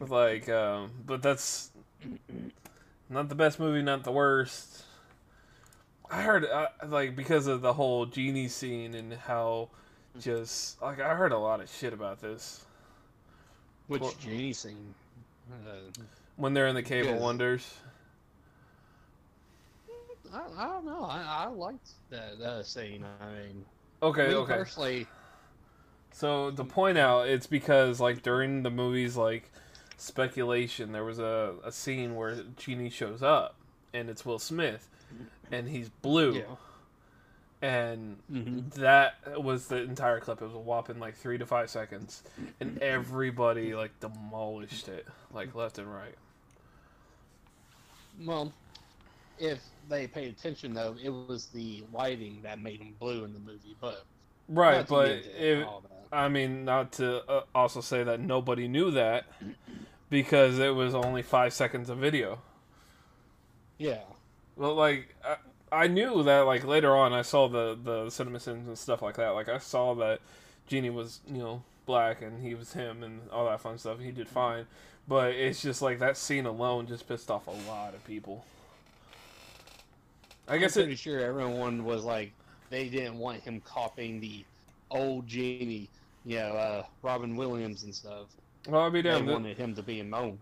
Like, 0.00 0.48
um, 0.48 0.90
but 1.06 1.22
that's 1.22 1.70
not 3.08 3.28
the 3.28 3.34
best 3.34 3.58
movie, 3.60 3.80
not 3.82 4.04
the 4.04 4.12
worst. 4.12 4.84
I 6.10 6.22
heard 6.22 6.44
uh, 6.44 6.66
like 6.86 7.16
because 7.16 7.46
of 7.46 7.60
the 7.62 7.72
whole 7.72 8.06
genie 8.06 8.48
scene 8.48 8.94
and 8.94 9.12
how 9.12 9.68
just 10.20 10.80
like 10.82 11.00
I 11.00 11.14
heard 11.14 11.32
a 11.32 11.38
lot 11.38 11.60
of 11.60 11.70
shit 11.70 11.92
about 11.92 12.20
this 12.20 12.64
Which 13.88 14.02
Well- 14.02 14.14
genie 14.20 14.52
scene? 14.52 14.94
Uh, 15.66 16.02
when 16.36 16.54
they're 16.54 16.66
in 16.68 16.74
the 16.74 16.82
Cave 16.82 17.06
of 17.06 17.16
Wonders. 17.16 17.74
I, 20.32 20.40
I 20.58 20.66
don't 20.66 20.84
know. 20.86 21.04
I, 21.04 21.44
I 21.44 21.46
liked 21.46 21.90
that 22.10 22.40
uh, 22.40 22.62
scene. 22.62 23.04
I 23.20 23.26
mean, 23.26 23.64
Okay, 24.04 24.28
me 24.28 24.34
okay. 24.34 24.54
personally, 24.56 25.08
So 26.12 26.50
to 26.52 26.64
point 26.64 26.98
out, 26.98 27.28
it's 27.28 27.46
because 27.46 28.00
like 28.00 28.22
during 28.22 28.62
the 28.62 28.70
movie's 28.70 29.16
like 29.16 29.50
speculation, 29.96 30.92
there 30.92 31.04
was 31.04 31.18
a, 31.18 31.54
a 31.64 31.72
scene 31.72 32.14
where 32.14 32.36
Genie 32.56 32.90
shows 32.90 33.22
up, 33.22 33.56
and 33.92 34.08
it's 34.10 34.24
Will 34.24 34.38
Smith, 34.38 34.88
and 35.50 35.68
he's 35.68 35.88
blue, 35.88 36.34
yeah. 36.34 36.56
and 37.62 38.18
Mhm. 38.32 38.70
that 38.74 39.16
was 39.42 39.68
the 39.68 39.78
entire 39.82 40.20
clip. 40.20 40.40
It 40.42 40.44
was 40.44 40.54
a 40.54 40.58
whopping 40.58 41.00
like 41.00 41.16
three 41.16 41.38
to 41.38 41.46
five 41.46 41.70
seconds, 41.70 42.22
and 42.60 42.78
everybody 42.82 43.74
like 43.74 43.98
demolished 44.00 44.88
it, 44.88 45.06
like 45.32 45.54
left 45.54 45.78
and 45.78 45.92
right. 45.92 46.16
Well, 48.24 48.52
if 49.38 49.60
they 49.88 50.06
paid 50.06 50.28
attention, 50.28 50.74
though, 50.74 50.96
it 51.02 51.10
was 51.10 51.46
the 51.46 51.84
lighting 51.92 52.40
that 52.42 52.60
made 52.60 52.80
him 52.80 52.94
blue 52.98 53.24
in 53.24 53.32
the 53.32 53.40
movie. 53.40 53.76
But 53.80 54.04
Right, 54.48 54.86
but. 54.86 55.22
I 56.12 56.28
mean, 56.28 56.64
not 56.64 56.92
to 56.92 57.28
uh, 57.28 57.42
also 57.54 57.80
say 57.80 58.04
that 58.04 58.20
nobody 58.20 58.68
knew 58.68 58.92
that 58.92 59.26
because 60.10 60.60
it 60.60 60.72
was 60.72 60.94
only 60.94 61.22
five 61.22 61.52
seconds 61.52 61.90
of 61.90 61.98
video. 61.98 62.38
yeah, 63.78 64.02
Well, 64.56 64.74
like 64.74 65.14
I, 65.24 65.36
I 65.72 65.86
knew 65.88 66.22
that 66.22 66.40
like 66.40 66.64
later 66.64 66.94
on 66.94 67.12
I 67.12 67.22
saw 67.22 67.48
the 67.48 67.76
the 67.82 68.10
cinema 68.10 68.38
sins 68.40 68.68
and 68.68 68.78
stuff 68.78 69.02
like 69.02 69.16
that. 69.16 69.30
Like 69.30 69.48
I 69.48 69.58
saw 69.58 69.94
that 69.96 70.20
Genie 70.68 70.90
was 70.90 71.20
you 71.26 71.38
know 71.38 71.62
black 71.86 72.22
and 72.22 72.42
he 72.42 72.54
was 72.54 72.72
him 72.74 73.02
and 73.02 73.28
all 73.30 73.46
that 73.46 73.60
fun 73.60 73.78
stuff. 73.78 73.98
He 73.98 74.12
did 74.12 74.28
fine, 74.28 74.66
but 75.08 75.32
it's 75.32 75.62
just 75.62 75.82
like 75.82 75.98
that 75.98 76.16
scene 76.16 76.46
alone 76.46 76.86
just 76.86 77.08
pissed 77.08 77.30
off 77.30 77.48
a 77.48 77.50
lot 77.50 77.94
of 77.94 78.04
people. 78.04 78.44
I 80.48 80.58
guess 80.58 80.76
I'm 80.76 80.82
it. 80.82 80.84
pretty 80.86 80.96
sure 80.96 81.20
everyone 81.20 81.84
was 81.84 82.04
like 82.04 82.32
they 82.70 82.88
didn't 82.88 83.18
want 83.18 83.40
him 83.40 83.60
copying 83.60 84.20
the 84.20 84.44
old 84.90 85.26
genie, 85.26 85.88
you 86.24 86.38
know, 86.38 86.52
uh, 86.52 86.82
Robin 87.02 87.36
Williams 87.36 87.84
and 87.84 87.94
stuff. 87.94 88.26
Well, 88.68 88.82
I'll 88.82 88.90
be 88.90 89.02
They 89.02 89.20
wanted 89.20 89.56
him 89.56 89.74
to 89.74 89.82
be 89.82 90.00
a 90.00 90.04
known. 90.04 90.38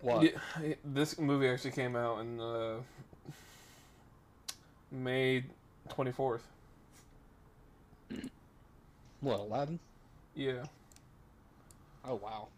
What? 0.00 0.22
Yeah, 0.22 0.74
this 0.84 1.18
movie 1.18 1.48
actually 1.48 1.72
came 1.72 1.96
out 1.96 2.20
in 2.20 2.40
uh, 2.40 2.76
May 4.90 5.44
twenty 5.88 6.12
fourth. 6.12 6.46
What 9.20 9.40
Aladdin? 9.40 9.78
Yeah. 10.34 10.64
Oh 12.04 12.20
wow. 12.22 12.48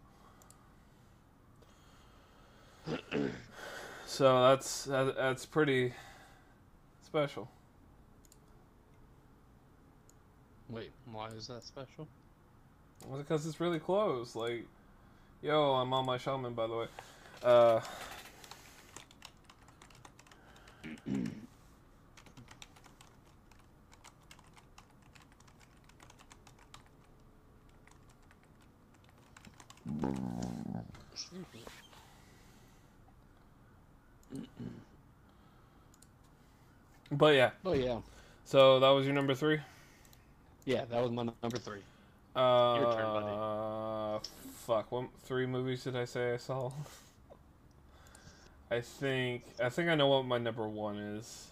So 4.05 4.49
that's 4.49 4.85
that, 4.85 5.15
that's 5.15 5.45
pretty 5.45 5.93
special. 7.09 7.49
Wait, 10.69 10.91
why 11.11 11.27
is 11.29 11.47
that 11.47 11.63
special? 11.63 12.07
Well, 13.07 13.17
because 13.17 13.47
it's 13.47 13.59
really 13.59 13.79
close. 13.79 14.35
Like, 14.35 14.65
yo, 15.41 15.73
I'm 15.73 15.91
on 15.91 16.05
my 16.05 16.19
shaman, 16.19 16.53
by 16.53 16.67
the 16.67 16.75
way. 16.75 16.87
Uh. 17.43 17.79
But 37.11 37.35
yeah, 37.35 37.51
Oh 37.65 37.73
yeah, 37.73 37.99
so 38.45 38.79
that 38.79 38.89
was 38.89 39.05
your 39.05 39.15
number 39.15 39.33
three. 39.35 39.59
yeah, 40.65 40.85
that 40.85 41.01
was 41.01 41.11
my 41.11 41.23
number 41.41 41.57
three. 41.57 41.81
Uh, 42.35 42.77
Your 42.79 42.93
turn, 42.93 43.05
buddy. 43.05 44.23
Fuck, 44.65 44.91
what 44.91 45.05
three 45.23 45.45
movies 45.47 45.83
did 45.83 45.95
I 45.95 46.05
say 46.05 46.33
I 46.33 46.37
saw? 46.37 46.71
I 48.71 48.81
think 48.81 49.43
I 49.61 49.69
think 49.69 49.89
I 49.89 49.95
know 49.95 50.07
what 50.07 50.25
my 50.25 50.37
number 50.37 50.67
one 50.67 50.97
is 50.97 51.47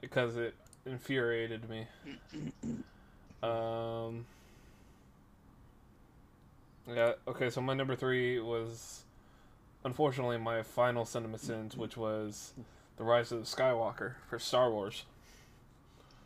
because 0.00 0.36
it 0.36 0.54
infuriated 0.86 1.68
me. 1.68 1.86
Um. 3.42 4.26
Yeah. 6.86 7.12
Okay. 7.26 7.48
So 7.48 7.62
my 7.62 7.72
number 7.72 7.96
three 7.96 8.38
was, 8.38 9.04
unfortunately, 9.82 10.36
my 10.36 10.62
final 10.62 11.06
cinema 11.06 11.38
sins, 11.38 11.74
which 11.74 11.96
was, 11.96 12.52
the 13.00 13.06
Rise 13.06 13.32
of 13.32 13.40
the 13.40 13.46
Skywalker 13.46 14.12
for 14.28 14.38
Star 14.38 14.70
Wars. 14.70 15.04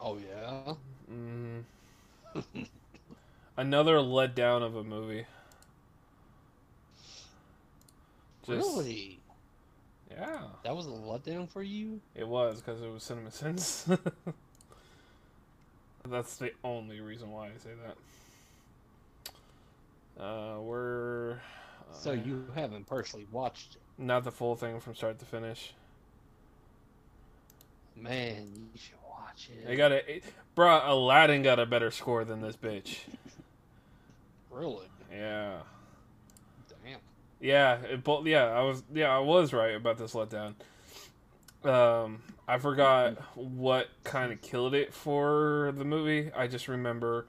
Oh 0.00 0.18
yeah. 0.18 0.74
Mm. 1.08 1.62
Another 3.56 3.98
letdown 3.98 4.64
of 4.64 4.74
a 4.74 4.82
movie. 4.82 5.24
Just- 8.44 8.76
really? 8.76 9.20
Yeah, 10.10 10.42
That 10.64 10.74
was 10.76 10.86
a 10.86 10.90
letdown 10.90 11.48
for 11.48 11.62
you? 11.62 12.00
it 12.16 12.26
was 12.26 12.60
because 12.60 12.82
it 12.82 12.90
was 12.90 13.04
Cinema 13.04 13.30
Sins. 13.30 13.88
That's 16.08 16.36
the 16.36 16.52
only 16.64 17.00
reason 17.00 17.30
why 17.30 17.46
I 17.46 17.50
say 17.62 17.70
that. 20.16 20.22
Uh, 20.22 20.60
we're 20.60 21.34
uh, 21.90 21.92
So 21.92 22.12
you 22.12 22.46
haven't 22.54 22.86
personally 22.86 23.26
watched 23.32 23.76
it? 23.76 23.80
not 23.96 24.24
the 24.24 24.30
full 24.32 24.56
thing 24.56 24.80
from 24.80 24.94
start 24.96 25.18
to 25.20 25.24
finish. 25.24 25.72
Man, 27.96 28.68
you 28.72 28.78
should 28.78 28.94
watch 29.08 29.48
it. 29.50 29.66
They 29.66 29.76
got 29.76 29.92
a, 29.92 30.20
bruh. 30.56 30.88
Aladdin 30.88 31.42
got 31.42 31.58
a 31.58 31.66
better 31.66 31.90
score 31.90 32.24
than 32.24 32.40
this 32.40 32.56
bitch. 32.56 32.98
Really? 34.50 34.86
Yeah, 35.12 35.58
Damn. 36.84 36.98
Yeah, 37.40 37.78
it, 37.82 38.02
yeah, 38.24 38.44
I 38.46 38.62
was 38.62 38.82
yeah, 38.92 39.14
I 39.14 39.20
was 39.20 39.52
right 39.52 39.74
about 39.74 39.98
this 39.98 40.14
letdown. 40.14 40.54
Um, 41.64 42.22
I 42.46 42.58
forgot 42.58 43.14
what 43.36 43.88
kind 44.02 44.32
of 44.32 44.42
killed 44.42 44.74
it 44.74 44.92
for 44.92 45.72
the 45.76 45.84
movie. 45.84 46.30
I 46.36 46.46
just 46.46 46.68
remember 46.68 47.26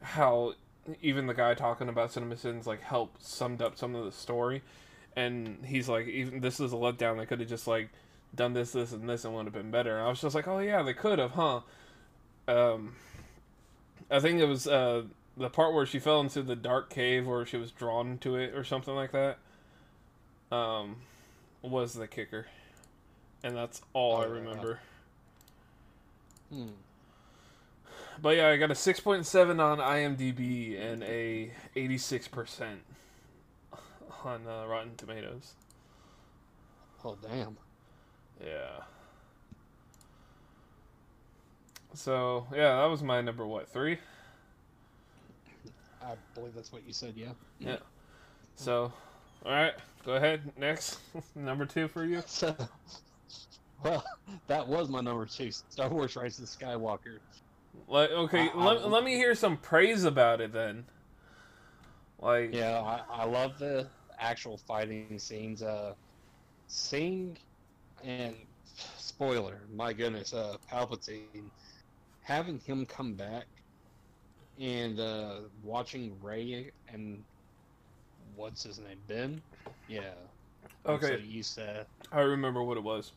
how 0.00 0.54
even 1.02 1.26
the 1.26 1.34
guy 1.34 1.54
talking 1.54 1.88
about 1.88 2.12
Cinema 2.12 2.36
Sins 2.36 2.66
like 2.66 2.82
helped 2.82 3.24
summed 3.24 3.62
up 3.62 3.76
some 3.76 3.94
of 3.94 4.04
the 4.04 4.12
story, 4.12 4.62
and 5.16 5.64
he's 5.64 5.88
like, 5.88 6.06
even 6.06 6.40
this 6.40 6.60
is 6.60 6.72
a 6.72 6.76
letdown. 6.76 7.18
They 7.18 7.26
could 7.26 7.40
have 7.40 7.48
just 7.48 7.66
like 7.66 7.90
done 8.34 8.52
this, 8.52 8.72
this, 8.72 8.92
and 8.92 9.08
this, 9.08 9.24
and 9.24 9.34
would 9.34 9.46
have 9.46 9.54
been 9.54 9.70
better. 9.70 9.96
And 9.98 10.06
I 10.06 10.08
was 10.08 10.20
just 10.20 10.34
like, 10.34 10.48
oh 10.48 10.58
yeah, 10.58 10.82
they 10.82 10.94
could 10.94 11.18
have, 11.18 11.32
huh? 11.32 11.60
Um, 12.48 12.96
I 14.10 14.20
think 14.20 14.40
it 14.40 14.46
was 14.46 14.66
uh 14.66 15.02
the 15.36 15.50
part 15.50 15.74
where 15.74 15.86
she 15.86 15.98
fell 15.98 16.20
into 16.20 16.42
the 16.42 16.56
dark 16.56 16.90
cave, 16.90 17.26
or 17.26 17.44
she 17.46 17.56
was 17.56 17.70
drawn 17.72 18.18
to 18.18 18.36
it, 18.36 18.54
or 18.54 18.64
something 18.64 18.94
like 18.94 19.12
that. 19.12 19.38
Um, 20.52 20.96
was 21.62 21.94
the 21.94 22.06
kicker, 22.06 22.46
and 23.42 23.56
that's 23.56 23.82
all 23.92 24.16
Oh, 24.16 24.22
I 24.22 24.26
yeah. 24.26 24.32
remember. 24.32 24.80
Hmm. 26.52 26.68
But 28.20 28.36
yeah, 28.36 28.48
I 28.48 28.56
got 28.56 28.70
a 28.70 28.74
6.7 28.74 29.60
on 29.60 29.78
IMDb 29.78 30.80
and 30.80 31.02
a 31.02 31.50
86% 31.74 32.78
on 34.24 34.46
uh, 34.46 34.66
Rotten 34.66 34.94
Tomatoes. 34.96 35.54
Oh 37.04 37.16
damn. 37.20 37.56
Yeah. 38.44 38.82
So, 41.94 42.46
yeah, 42.52 42.76
that 42.80 42.86
was 42.86 43.02
my 43.02 43.20
number, 43.20 43.46
what, 43.46 43.68
three? 43.68 43.98
I 46.02 46.14
believe 46.34 46.54
that's 46.54 46.72
what 46.72 46.86
you 46.86 46.92
said. 46.92 47.14
Yeah. 47.16 47.32
Yeah. 47.58 47.76
So, 48.56 48.92
alright, 49.46 49.74
go 50.04 50.14
ahead. 50.14 50.52
Next. 50.58 50.98
number 51.34 51.64
two 51.66 51.88
for 51.88 52.04
you. 52.04 52.22
So, 52.26 52.54
well, 53.84 54.04
that 54.48 54.66
was 54.66 54.88
my 54.88 55.00
number 55.00 55.24
two. 55.24 55.50
Star 55.50 55.88
Wars: 55.88 56.16
Rise 56.16 56.38
of 56.38 56.44
the 56.46 56.64
Skywalker. 56.64 57.18
Like, 57.88 58.10
okay, 58.10 58.48
I- 58.48 58.58
I- 58.58 58.64
let, 58.64 58.90
let 58.90 59.04
me 59.04 59.14
hear 59.14 59.34
some 59.34 59.56
praise 59.56 60.04
about 60.04 60.40
it 60.40 60.52
then. 60.52 60.84
Like, 62.20 62.52
Yeah, 62.54 62.80
I, 62.80 63.22
I 63.22 63.24
love 63.24 63.58
the 63.58 63.86
actual 64.18 64.58
fighting 64.58 65.18
scenes. 65.18 65.62
Uh, 65.62 65.94
seeing 66.68 67.36
and 68.04 68.36
spoiler, 68.96 69.62
my 69.72 69.92
goodness, 69.92 70.32
uh, 70.32 70.56
Palpatine 70.70 71.50
having 72.20 72.58
him 72.60 72.86
come 72.86 73.14
back 73.14 73.46
and 74.58 75.00
uh, 75.00 75.40
watching 75.62 76.18
Rey 76.20 76.70
and 76.88 77.24
what's 78.34 78.62
his 78.62 78.78
name, 78.78 79.00
Ben? 79.06 79.42
Yeah. 79.88 80.14
Okay. 80.86 81.06
so 81.08 81.14
used 81.16 81.54
to. 81.56 81.86
I 82.12 82.20
remember 82.20 82.62
what 82.62 82.76
it 82.76 82.82
was. 82.84 83.12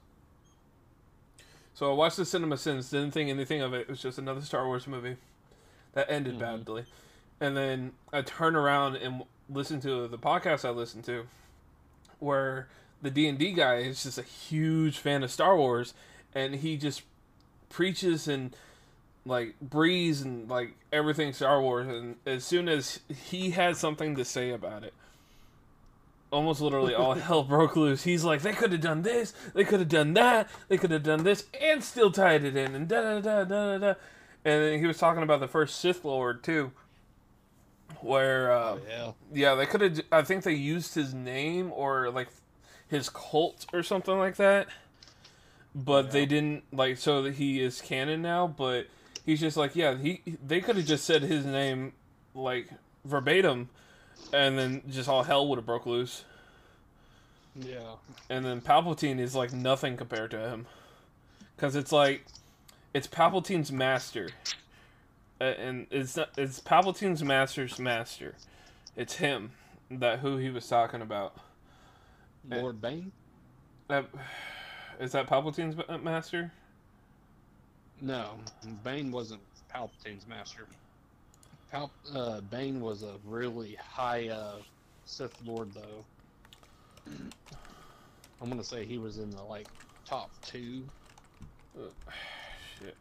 So 1.74 1.91
I 1.91 1.94
watched 1.94 2.17
the 2.17 2.25
Cinema 2.25 2.58
Sins, 2.58 2.89
didn't 2.89 3.12
think 3.12 3.29
anything 3.29 3.62
of 3.62 3.74
it. 3.74 3.82
It 3.82 3.89
was 3.89 4.01
just 4.01 4.17
another 4.17 4.41
Star 4.41 4.65
Wars 4.65 4.88
movie 4.88 5.17
that 5.94 6.10
ended 6.10 6.36
Mhm. 6.36 6.39
badly. 6.39 6.86
And 7.39 7.56
then 7.56 7.94
I 8.12 8.22
turn 8.24 8.56
around 8.56 8.96
and 8.96 9.24
listen 9.50 9.79
to 9.82 10.08
the 10.08 10.17
podcast 10.17 10.65
I 10.65 10.72
listened 10.72 11.03
to, 11.06 11.27
where 12.20 12.67
the 13.01 13.11
D 13.11 13.27
and 13.27 13.37
D 13.37 13.51
guy 13.51 13.77
is 13.77 14.03
just 14.03 14.17
a 14.17 14.23
huge 14.23 14.97
fan 14.97 15.23
of 15.23 15.31
Star 15.31 15.55
Wars, 15.57 15.93
and 16.33 16.55
he 16.55 16.77
just 16.77 17.03
preaches 17.69 18.27
and 18.27 18.55
like 19.25 19.59
breathes 19.59 20.21
and 20.21 20.49
like 20.49 20.73
everything 20.91 21.33
Star 21.33 21.61
Wars. 21.61 21.87
And 21.87 22.15
as 22.25 22.43
soon 22.43 22.69
as 22.69 22.99
he 23.29 23.51
had 23.51 23.77
something 23.77 24.15
to 24.15 24.25
say 24.25 24.51
about 24.51 24.83
it, 24.83 24.93
almost 26.31 26.61
literally 26.61 26.93
all 26.95 27.13
hell 27.15 27.43
broke 27.43 27.75
loose. 27.75 28.03
He's 28.03 28.23
like, 28.23 28.41
they 28.41 28.53
could 28.53 28.71
have 28.71 28.81
done 28.81 29.01
this, 29.01 29.33
they 29.53 29.63
could 29.63 29.79
have 29.79 29.89
done 29.89 30.13
that, 30.13 30.49
they 30.67 30.77
could 30.77 30.91
have 30.91 31.03
done 31.03 31.23
this, 31.23 31.45
and 31.60 31.83
still 31.83 32.12
tied 32.12 32.43
it 32.43 32.55
in, 32.55 32.75
and 32.75 32.88
da 32.88 33.01
da 33.01 33.19
da 33.19 33.43
da 33.43 33.71
da 33.71 33.77
da. 33.77 33.93
And 34.45 34.63
then 34.63 34.79
he 34.79 34.86
was 34.86 34.97
talking 34.97 35.23
about 35.23 35.39
the 35.39 35.47
first 35.47 35.79
Sith 35.79 36.05
Lord 36.05 36.43
too, 36.43 36.71
where 37.99 38.51
uh, 38.51 38.57
Oh 38.57 38.79
yeah. 38.88 39.12
yeah, 39.33 39.55
they 39.55 39.65
could 39.65 39.81
have. 39.81 40.01
I 40.12 40.21
think 40.21 40.43
they 40.43 40.53
used 40.53 40.95
his 40.95 41.13
name 41.13 41.71
or 41.73 42.10
like 42.12 42.29
his 42.89 43.10
cult 43.10 43.65
or 43.73 43.84
something 43.84 44.17
like 44.17 44.38
that, 44.38 44.67
but 45.76 46.12
they 46.12 46.26
didn't 46.26 46.63
like 46.71 46.97
so 46.97 47.21
that 47.23 47.36
he 47.36 47.62
is 47.62 47.82
canon 47.82 48.21
now. 48.21 48.47
But 48.47 48.88
he's 49.26 49.39
just 49.39 49.58
like, 49.58 49.76
yeah, 49.76 49.97
he 49.97 50.21
they 50.45 50.62
could 50.62 50.78
have 50.78 50.86
just 50.86 51.06
said 51.06 51.21
his 51.21 51.45
name 51.45 51.93
like 52.34 52.69
verbatim, 53.04 53.69
and 54.32 54.58
then 54.58 54.82
just 54.89 55.10
all 55.10 55.23
hell 55.23 55.47
would 55.47 55.58
have 55.58 55.65
broke 55.65 55.86
loose. 55.86 56.23
Yeah. 57.56 57.95
And 58.30 58.45
then 58.45 58.62
Palpatine 58.62 59.19
is 59.19 59.36
like 59.36 59.52
nothing 59.52 59.97
compared 59.97 60.32
to 60.32 60.39
him, 60.39 60.67
because 61.56 61.76
it's 61.76 61.91
like 61.91 62.23
it's 62.93 63.08
Palpatine's 63.08 63.71
master, 63.71 64.30
and 65.39 65.88
it's 65.91 66.15
not, 66.15 66.30
it's 66.38 66.60
Palpatine's 66.60 67.23
master's 67.23 67.80
master. 67.80 68.36
It's 68.95 69.15
him 69.15 69.52
that 69.91 70.19
who 70.19 70.38
he 70.38 70.50
was 70.50 70.67
talking 70.67 71.02
about. 71.02 71.36
Eh. 72.51 72.62
Lord 72.62 72.81
Bane? 72.81 73.12
That, 73.88 74.05
is 74.99 75.12
that 75.13 75.27
Palpatine's 75.27 75.75
master? 76.03 76.51
No, 78.01 78.31
Bane 78.83 79.12
wasn't 79.12 79.41
Palpatine's 79.73 80.27
master. 80.27 80.67
Pal- 81.71 81.91
uh, 82.15 82.41
Bane 82.41 82.79
was 82.79 83.03
a 83.03 83.15
really 83.25 83.75
high 83.75 84.29
uh, 84.29 84.55
Sith 85.05 85.36
Lord, 85.45 85.71
though. 85.73 86.05
I'm 88.41 88.49
gonna 88.49 88.63
say 88.63 88.86
he 88.86 88.97
was 88.97 89.17
in 89.17 89.29
the 89.31 89.43
like 89.43 89.67
top 90.05 90.29
two. 90.41 90.83
Shit. 92.79 92.95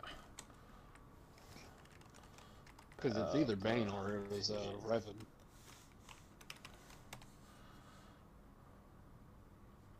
Because 2.97 3.17
it's 3.17 3.35
Uh, 3.35 3.39
either 3.39 3.57
Bane 3.57 3.89
or 3.89 4.15
it 4.15 4.31
was 4.31 4.51
uh, 4.51 4.73
Revan. 4.87 5.15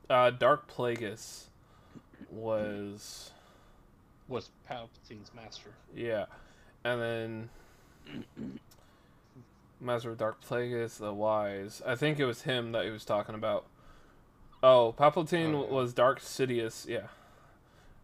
Uh, 0.09 0.31
Darth 0.31 0.67
Plagueis 0.69 1.45
was 2.31 3.31
Was 4.29 4.51
Palpatine's 4.71 5.33
master. 5.35 5.71
yeah, 5.95 6.27
and 6.85 7.01
then 7.01 7.51
Master 9.81 10.11
of 10.11 10.19
Darth 10.19 10.37
Plagueis, 10.49 10.99
the 10.99 11.13
Wise. 11.13 11.83
I 11.87 11.97
think 11.97 12.19
it 12.19 12.25
was 12.25 12.43
him 12.43 12.73
that 12.73 12.85
he 12.85 12.91
was 12.91 13.05
talking 13.05 13.35
about. 13.35 13.67
Oh, 14.63 14.95
Palpatine 14.97 15.55
Oh, 15.55 15.65
yeah. 15.67 15.71
was 15.73 15.93
Darth 15.93 16.21
Sidious, 16.21 16.87
yeah, 16.89 17.09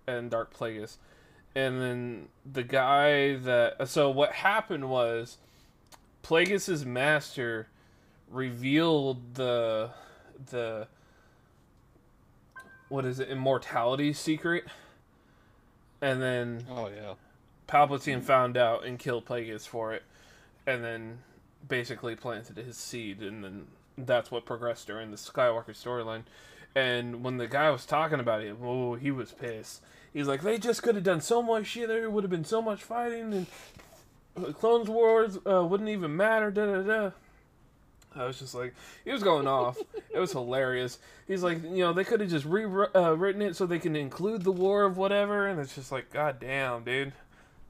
and 0.06 0.30
Darth 0.30 0.50
Plagueis, 0.56 0.96
and 1.54 1.80
then 1.80 2.28
the 2.50 2.62
guy 2.62 3.36
that. 3.36 3.88
So 3.88 4.10
what 4.10 4.32
happened 4.32 4.90
was, 4.90 5.38
Plagueis's 6.22 6.84
master 6.84 7.68
revealed 8.30 9.34
the 9.34 9.90
the 10.50 10.88
what 12.92 13.06
is 13.06 13.18
it 13.18 13.28
immortality 13.30 14.12
secret, 14.12 14.64
and 16.00 16.20
then 16.20 16.66
Oh 16.70 16.88
yeah. 16.88 17.14
Palpatine 17.66 18.22
found 18.22 18.56
out 18.56 18.84
and 18.84 18.98
killed 18.98 19.24
Plagueis 19.24 19.66
for 19.66 19.94
it, 19.94 20.02
and 20.66 20.84
then 20.84 21.20
basically 21.66 22.14
planted 22.14 22.58
his 22.58 22.76
seed, 22.76 23.22
and 23.22 23.42
then 23.42 23.66
that's 23.96 24.30
what 24.30 24.44
progressed 24.44 24.86
during 24.86 25.10
the 25.10 25.16
Skywalker 25.16 25.70
storyline. 25.70 26.24
And 26.74 27.24
when 27.24 27.38
the 27.38 27.46
guy 27.46 27.70
was 27.70 27.86
talking 27.86 28.20
about 28.20 28.42
it, 28.42 28.56
oh, 28.62 28.94
he 28.94 29.10
was 29.10 29.32
pissed. 29.32 29.82
He's 30.12 30.26
like, 30.26 30.42
they 30.42 30.58
just 30.58 30.82
could 30.82 30.94
have 30.94 31.04
done 31.04 31.20
so 31.20 31.42
much 31.42 31.66
shit. 31.66 31.88
There 31.88 32.10
would 32.10 32.24
have 32.24 32.30
been 32.30 32.44
so 32.44 32.60
much 32.60 32.82
fighting, 32.82 33.46
and 34.36 34.54
Clones 34.54 34.88
Wars 34.88 35.38
uh, 35.46 35.64
wouldn't 35.64 35.88
even 35.88 36.14
matter. 36.14 36.50
Da 36.50 36.66
da 36.66 36.82
da. 36.82 37.10
I 38.16 38.24
was 38.24 38.38
just 38.38 38.54
like, 38.54 38.74
he 39.04 39.12
was 39.12 39.22
going 39.22 39.46
off. 39.46 39.78
it 40.10 40.18
was 40.18 40.32
hilarious. 40.32 40.98
He's 41.26 41.42
like, 41.42 41.62
you 41.62 41.78
know, 41.78 41.92
they 41.92 42.04
could 42.04 42.20
have 42.20 42.30
just 42.30 42.44
rewritten 42.44 43.42
uh, 43.42 43.44
it 43.44 43.56
so 43.56 43.66
they 43.66 43.78
can 43.78 43.96
include 43.96 44.42
the 44.42 44.52
war 44.52 44.84
of 44.84 44.96
whatever, 44.96 45.46
and 45.46 45.60
it's 45.60 45.74
just 45.74 45.92
like, 45.92 46.10
god 46.12 46.38
damn, 46.40 46.84
dude, 46.84 47.12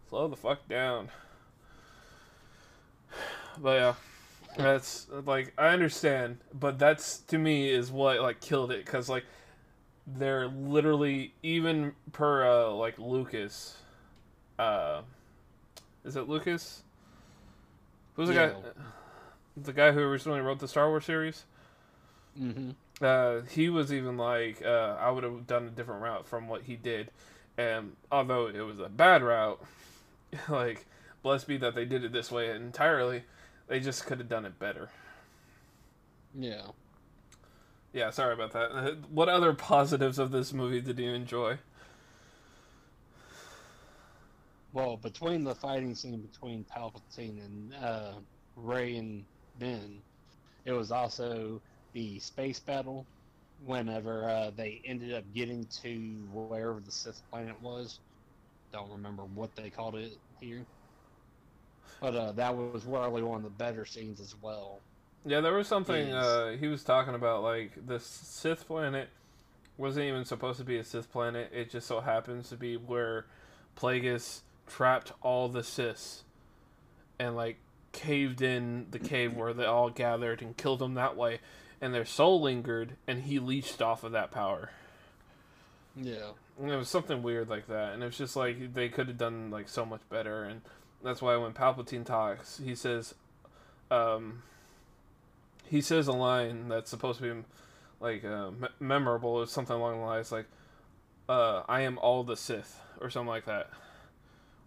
slow 0.09 0.29
the 0.29 0.37
fuck 0.37 0.69
down. 0.69 1.09
But 3.59 3.79
yeah, 3.79 3.95
that's 4.57 5.07
like 5.25 5.53
I 5.59 5.69
understand, 5.69 6.39
but 6.53 6.79
that's 6.79 7.19
to 7.19 7.39
me 7.39 7.71
is 7.71 7.91
what 7.91 8.21
like 8.21 8.41
killed 8.41 8.71
it 8.71 8.85
because 8.85 9.09
like 9.09 9.25
they're 10.07 10.49
literally 10.49 11.35
even 11.43 11.93
per 12.13 12.47
uh, 12.47 12.71
like 12.71 12.99
Lucas, 12.99 13.77
uh, 14.59 15.03
is 16.05 16.17
it 16.17 16.29
Lucas? 16.29 16.83
Who's 18.15 18.29
the 18.29 18.35
guy? 18.35 18.53
The 19.57 19.73
guy 19.73 19.93
who 19.93 20.01
originally 20.01 20.41
wrote 20.41 20.61
the 20.61 20.69
Star 20.69 20.89
Wars 20.89 21.05
series. 21.05 21.45
Mm-hmm. 22.41 22.71
Uh, 23.01 23.43
he 23.51 23.69
was 23.69 23.93
even 23.93 24.17
like, 24.17 24.63
uh, 24.65 24.97
I 24.99 25.11
would 25.11 25.25
have 25.25 25.47
done 25.47 25.67
a 25.67 25.71
different 25.71 26.03
route 26.03 26.27
from 26.27 26.49
what 26.49 26.63
he 26.63 26.77
did, 26.77 27.11
and 27.59 27.97
although 28.11 28.47
it 28.47 28.61
was 28.61 28.79
a 28.79 28.89
bad 28.89 29.23
route, 29.23 29.63
like, 30.49 30.87
blessed 31.23 31.47
be 31.47 31.57
that 31.59 31.75
they 31.75 31.85
did 31.85 32.05
it 32.05 32.13
this 32.13 32.31
way 32.31 32.51
entirely. 32.51 33.25
They 33.69 33.81
just 33.81 34.07
could 34.07 34.19
have 34.19 34.29
done 34.29 34.45
it 34.45 34.59
better. 34.59 34.89
Yeah. 36.35 36.63
Yeah, 37.93 38.11
sorry 38.11 38.35
about 38.35 38.53
that. 38.53 38.97
What 39.11 39.29
other 39.29 39.53
positives 39.53 40.19
of 40.19 40.31
this 40.31 40.53
movie 40.53 40.81
did 40.81 40.99
you 40.99 41.13
enjoy? 41.13 41.59
Well, 44.73 44.97
between 44.97 45.45
the 45.45 45.55
fighting 45.55 45.95
scene 45.95 46.21
between 46.21 46.65
Palpatine 46.65 47.45
and 47.45 47.75
uh, 47.75 48.13
Rey 48.57 48.97
and 48.97 49.25
It 50.65 50.73
was 50.73 50.93
also 50.93 51.61
the 51.93 52.19
space 52.19 52.61
battle. 52.61 53.07
Whenever 53.65 54.29
uh, 54.29 54.51
they 54.57 54.81
ended 54.85 55.15
up 55.15 55.25
getting 55.35 55.67
to 55.83 55.99
wherever 56.33 56.81
the 56.85 56.91
Sith 56.91 57.23
planet 57.31 57.55
was, 57.63 58.01
don't 58.73 58.91
remember 58.91 59.23
what 59.35 59.55
they 59.55 59.71
called 59.71 59.95
it 59.95 60.19
here, 60.41 60.65
but 62.01 62.17
uh, 62.17 62.33
that 62.33 62.57
was 62.57 62.83
probably 62.83 63.23
one 63.23 63.37
of 63.37 63.45
the 63.45 63.51
better 63.51 63.85
scenes 63.85 64.21
as 64.21 64.35
well. 64.43 64.81
Yeah, 65.25 65.41
there 65.41 65.53
was 65.53 65.69
something 65.69 66.13
uh, 66.13 66.57
he 66.57 66.67
was 66.67 66.83
talking 66.83 67.15
about, 67.15 67.45
like 67.45 67.87
the 67.87 68.01
Sith 68.01 68.67
planet 68.67 69.11
wasn't 69.79 70.07
even 70.07 70.25
supposed 70.25 70.59
to 70.59 70.65
be 70.65 70.79
a 70.79 70.85
Sith 70.85 71.13
planet. 71.13 71.51
It 71.55 71.71
just 71.71 71.87
so 71.87 72.01
happens 72.01 72.49
to 72.49 72.57
be 72.57 72.77
where 72.77 73.27
Plagueis 73.79 74.41
trapped 74.67 75.13
all 75.23 75.49
the 75.49 75.61
Siths 75.61 76.23
and 77.21 77.37
like 77.37 77.59
caved 77.93 78.43
in 78.43 78.87
the 78.91 78.99
cave 78.99 79.35
where 79.35 79.53
they 79.53 79.65
all 79.65 79.91
gathered 79.91 80.43
and 80.43 80.57
killed 80.57 80.81
them 80.81 80.95
that 80.95 81.17
way. 81.17 81.41
And 81.81 81.93
their 81.93 82.05
soul 82.05 82.41
lingered, 82.41 82.97
and 83.07 83.23
he 83.23 83.39
leached 83.39 83.83
off 83.83 84.05
of 84.05 84.13
that 84.13 84.31
power. 84.31 84.71
Yeah, 85.97 86.31
And 86.59 86.71
it 86.71 86.77
was 86.77 86.89
something 86.89 87.23
weird 87.23 87.49
like 87.51 87.67
that, 87.67 87.93
and 87.93 88.03
it's 88.03 88.17
just 88.17 88.35
like 88.37 88.73
they 88.73 88.89
could 88.89 89.09
have 89.09 89.19
done 89.19 89.51
like 89.51 89.69
so 89.69 89.85
much 89.85 90.01
better, 90.09 90.45
and 90.45 90.63
that's 91.05 91.21
why 91.21 91.37
when 91.37 91.53
Palpatine 91.53 92.05
talks, 92.07 92.59
he 92.65 92.75
says, 92.75 93.15
um, 93.91 94.43
he 95.67 95.81
says 95.83 96.07
a 96.09 96.13
line 96.13 96.69
that's 96.69 96.89
supposed 96.89 97.21
to 97.21 97.35
be 97.35 97.43
like 98.01 98.25
uh, 98.25 98.53
me- 98.53 98.69
memorable, 98.81 99.31
or 99.31 99.47
something 99.47 99.77
along 99.77 99.99
the 100.01 100.07
lines 100.07 100.33
like, 100.33 100.47
uh, 101.29 101.63
"I 101.69 101.83
am 101.83 101.99
all 101.99 102.25
the 102.25 102.37
Sith" 102.37 102.81
or 103.01 103.11
something 103.11 103.29
like 103.29 103.45
that, 103.45 103.69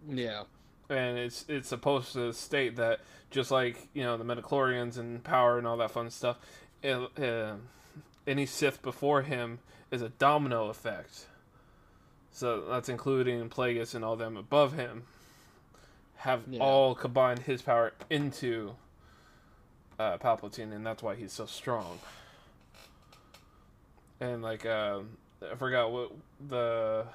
yeah, 0.08 0.44
and 0.88 1.18
it's 1.18 1.44
it's 1.48 1.68
supposed 1.68 2.12
to 2.14 2.32
state 2.32 2.76
that 2.76 3.00
just 3.30 3.50
like 3.50 3.88
you 3.94 4.02
know 4.02 4.16
the 4.16 4.24
Midichlorians 4.24 4.98
and 4.98 5.22
power 5.24 5.58
and 5.58 5.66
all 5.66 5.76
that 5.78 5.90
fun 5.90 6.10
stuff, 6.10 6.38
it, 6.82 6.96
uh, 7.22 7.54
any 8.26 8.46
Sith 8.46 8.82
before 8.82 9.22
him 9.22 9.58
is 9.90 10.02
a 10.02 10.08
domino 10.10 10.68
effect. 10.68 11.26
So 12.32 12.62
that's 12.68 12.88
including 12.88 13.48
Plagueis 13.48 13.94
and 13.94 14.04
all 14.04 14.16
them 14.16 14.36
above 14.36 14.74
him 14.74 15.04
have 16.16 16.42
Yeah. 16.48 16.60
all 16.60 16.94
combined 16.94 17.40
his 17.40 17.62
power 17.62 17.92
into 18.10 18.74
uh, 19.98 20.18
Palpatine, 20.18 20.72
and 20.72 20.84
that's 20.84 21.02
why 21.02 21.14
he's 21.14 21.32
so 21.32 21.46
strong. 21.46 21.98
And 24.20 24.42
like 24.42 24.64
uh, 24.66 25.00
I 25.50 25.54
forgot 25.56 25.90
what 25.92 26.12
the 26.48 27.06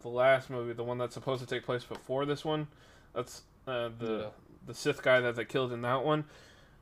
the 0.00 0.08
last 0.08 0.50
movie, 0.50 0.72
the 0.72 0.84
one 0.84 0.98
that's 0.98 1.14
supposed 1.14 1.40
to 1.42 1.48
take 1.48 1.64
place 1.64 1.84
before 1.84 2.24
this 2.26 2.44
one, 2.44 2.68
that's 3.14 3.42
uh, 3.66 3.88
the 3.98 4.18
Yeah. 4.22 4.28
the 4.66 4.74
Sith 4.74 5.02
guy 5.02 5.20
that 5.20 5.36
they 5.36 5.44
killed 5.44 5.72
in 5.72 5.82
that 5.82 6.04
one 6.04 6.24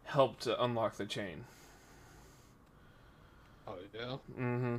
helped 0.05 0.43
to 0.43 0.63
unlock 0.63 0.97
the 0.97 1.07
chain. 1.07 1.45
oh 3.67 3.77
yeah, 3.95 4.17
Mm-hmm. 4.39 4.77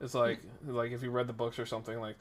It's 0.00 0.14
like 0.14 0.40
like 0.66 0.90
if 0.92 1.02
you 1.02 1.10
read 1.10 1.26
the 1.28 1.32
books 1.32 1.58
or 1.58 1.66
something 1.66 1.98
like 2.00 2.16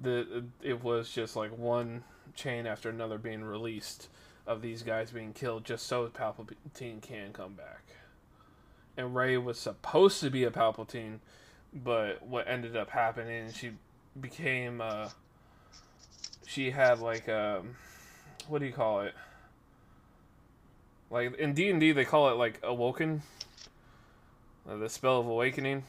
the 0.00 0.44
it 0.62 0.82
was 0.82 1.10
just 1.10 1.34
like 1.36 1.56
one 1.56 2.04
chain 2.34 2.66
after 2.66 2.88
another 2.88 3.18
being 3.18 3.42
released 3.42 4.08
of 4.46 4.62
these 4.62 4.82
guys 4.82 5.10
being 5.10 5.32
killed 5.32 5.64
just 5.64 5.86
so 5.86 6.06
Palpatine 6.08 7.02
can 7.02 7.32
come 7.32 7.54
back. 7.54 7.82
And 8.96 9.14
Rey 9.14 9.36
was 9.36 9.58
supposed 9.58 10.20
to 10.20 10.30
be 10.30 10.44
a 10.44 10.50
Palpatine, 10.50 11.18
but 11.84 12.26
what 12.26 12.48
ended 12.48 12.76
up 12.76 12.90
happening 12.90 13.52
she 13.52 13.70
became 14.20 14.80
uh 14.80 15.08
she 16.46 16.70
had 16.70 17.00
like 17.00 17.28
um 17.28 17.76
what 18.48 18.60
do 18.60 18.66
you 18.66 18.72
call 18.72 19.00
it? 19.00 19.14
Like 21.10 21.36
in 21.36 21.54
D 21.54 21.70
and 21.70 21.80
D, 21.80 21.92
they 21.92 22.04
call 22.04 22.30
it 22.30 22.34
like 22.34 22.60
awoken, 22.62 23.22
uh, 24.68 24.76
the 24.76 24.88
spell 24.88 25.20
of 25.20 25.26
awakening. 25.26 25.84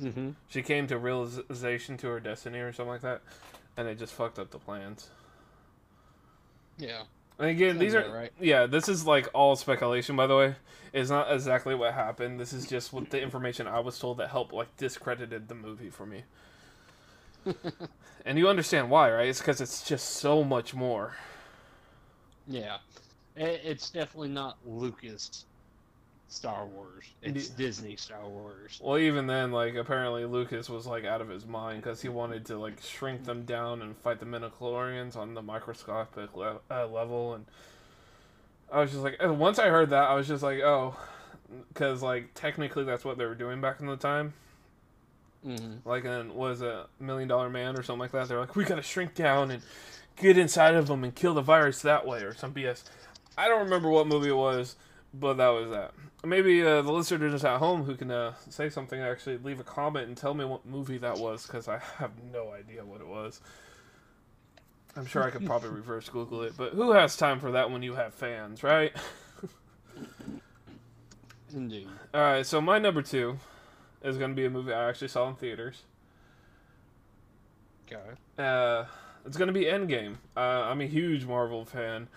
mm-hmm. 0.00 0.30
She 0.48 0.62
came 0.62 0.86
to 0.88 0.98
realization 0.98 1.96
to 1.98 2.08
her 2.08 2.20
destiny 2.20 2.58
or 2.58 2.72
something 2.72 2.92
like 2.92 3.00
that, 3.02 3.22
and 3.76 3.88
it 3.88 3.98
just 3.98 4.12
fucked 4.12 4.38
up 4.38 4.50
the 4.50 4.58
plans. 4.58 5.10
yeah, 6.78 7.02
And 7.40 7.48
again, 7.48 7.78
these 7.78 7.94
are 7.94 8.08
right. 8.10 8.32
yeah. 8.38 8.66
This 8.66 8.88
is 8.88 9.06
like 9.06 9.28
all 9.32 9.56
speculation, 9.56 10.14
by 10.14 10.26
the 10.26 10.36
way. 10.36 10.56
It's 10.92 11.08
not 11.08 11.32
exactly 11.32 11.74
what 11.74 11.94
happened. 11.94 12.38
This 12.38 12.52
is 12.52 12.66
just 12.66 12.92
what 12.92 13.10
the 13.10 13.20
information 13.20 13.66
I 13.66 13.80
was 13.80 13.98
told 13.98 14.18
that 14.18 14.28
helped 14.28 14.52
like 14.52 14.76
discredited 14.76 15.48
the 15.48 15.54
movie 15.54 15.88
for 15.88 16.04
me. 16.04 16.24
and 18.26 18.38
you 18.38 18.48
understand 18.48 18.90
why, 18.90 19.10
right? 19.10 19.28
It's 19.28 19.38
because 19.38 19.62
it's 19.62 19.82
just 19.82 20.10
so 20.10 20.44
much 20.44 20.74
more. 20.74 21.14
yeah. 22.46 22.76
It's 23.36 23.88
definitely 23.88 24.28
not 24.28 24.58
Lucas 24.66 25.46
Star 26.30 26.64
Wars. 26.64 27.04
It's 27.22 27.50
Yeah. 27.50 27.56
Disney 27.56 27.96
Star 27.96 28.26
Wars. 28.26 28.80
Well, 28.82 28.96
even 28.96 29.26
then, 29.26 29.50
like 29.50 29.74
apparently 29.74 30.24
Lucas 30.24 30.70
was 30.70 30.86
like 30.86 31.04
out 31.04 31.20
of 31.20 31.28
his 31.28 31.44
mind 31.44 31.82
because 31.82 32.00
he 32.00 32.08
wanted 32.08 32.46
to 32.46 32.58
like 32.58 32.80
shrink 32.82 33.24
them 33.24 33.44
down 33.44 33.82
and 33.82 33.96
fight 33.98 34.20
the 34.20 34.26
Midichlorians 34.26 35.16
on 35.16 35.34
the 35.34 35.42
microscopic 35.42 36.34
le- 36.36 36.60
uh, 36.70 36.86
level, 36.86 37.34
and 37.34 37.46
I 38.72 38.80
was 38.80 38.92
just 38.92 39.02
like, 39.02 39.16
and 39.18 39.38
once 39.40 39.58
I 39.58 39.68
heard 39.68 39.90
that, 39.90 40.04
I 40.04 40.14
was 40.14 40.28
just 40.28 40.42
like, 40.42 40.60
oh, 40.60 40.96
because 41.68 42.00
like 42.00 42.30
technically 42.34 42.84
that's 42.84 43.04
what 43.04 43.18
they 43.18 43.26
were 43.26 43.34
doing 43.34 43.60
back 43.60 43.80
in 43.80 43.86
the 43.86 43.96
time. 43.96 44.32
Mm-hmm. 45.44 45.88
Like, 45.88 46.04
in 46.04 46.34
was 46.34 46.62
a 46.62 46.86
Million 47.00 47.28
Dollar 47.28 47.50
Man 47.50 47.76
or 47.76 47.82
something 47.82 48.00
like 48.00 48.12
that. 48.12 48.28
They're 48.28 48.38
like, 48.38 48.54
we 48.54 48.64
gotta 48.64 48.82
shrink 48.82 49.14
down 49.14 49.50
and 49.50 49.62
get 50.16 50.38
inside 50.38 50.76
of 50.76 50.86
them 50.86 51.02
and 51.02 51.12
kill 51.14 51.34
the 51.34 51.42
virus 51.42 51.82
that 51.82 52.06
way 52.06 52.22
or 52.22 52.34
some 52.34 52.54
BS. 52.54 52.84
I 53.36 53.48
don't 53.48 53.64
remember 53.64 53.88
what 53.88 54.06
movie 54.06 54.28
it 54.28 54.36
was, 54.36 54.76
but 55.12 55.34
that 55.34 55.48
was 55.48 55.70
that. 55.70 55.92
Maybe 56.24 56.62
uh, 56.62 56.82
the 56.82 56.92
listeners 56.92 57.44
at 57.44 57.58
home 57.58 57.84
who 57.84 57.94
can 57.94 58.10
uh, 58.10 58.34
say 58.48 58.68
something 58.68 59.00
actually 59.00 59.38
leave 59.38 59.60
a 59.60 59.64
comment 59.64 60.08
and 60.08 60.16
tell 60.16 60.34
me 60.34 60.44
what 60.44 60.66
movie 60.66 60.98
that 60.98 61.18
was 61.18 61.46
because 61.46 61.68
I 61.68 61.78
have 61.98 62.12
no 62.32 62.52
idea 62.52 62.84
what 62.84 63.00
it 63.00 63.06
was. 63.06 63.40
I'm 64.96 65.06
sure 65.06 65.22
I 65.22 65.30
could 65.30 65.46
probably 65.46 65.68
reverse 65.70 66.08
Google 66.08 66.42
it, 66.42 66.54
but 66.56 66.72
who 66.72 66.92
has 66.92 67.16
time 67.16 67.40
for 67.40 67.52
that 67.52 67.70
when 67.70 67.82
you 67.82 67.94
have 67.94 68.12
fans, 68.12 68.62
right? 68.62 68.92
Indeed. 71.54 71.88
All 72.12 72.20
right, 72.20 72.46
so 72.46 72.60
my 72.60 72.78
number 72.78 73.02
two 73.02 73.38
is 74.02 74.18
going 74.18 74.30
to 74.30 74.36
be 74.36 74.44
a 74.46 74.50
movie 74.50 74.72
I 74.72 74.88
actually 74.88 75.08
saw 75.08 75.28
in 75.28 75.36
theaters. 75.36 75.82
Okay. 77.92 78.10
Uh, 78.38 78.84
it's 79.26 79.36
gonna 79.36 79.52
be 79.52 79.64
Endgame. 79.64 80.16
Uh, 80.36 80.40
I'm 80.40 80.80
a 80.80 80.86
huge 80.86 81.24
Marvel 81.24 81.64
fan, 81.64 82.08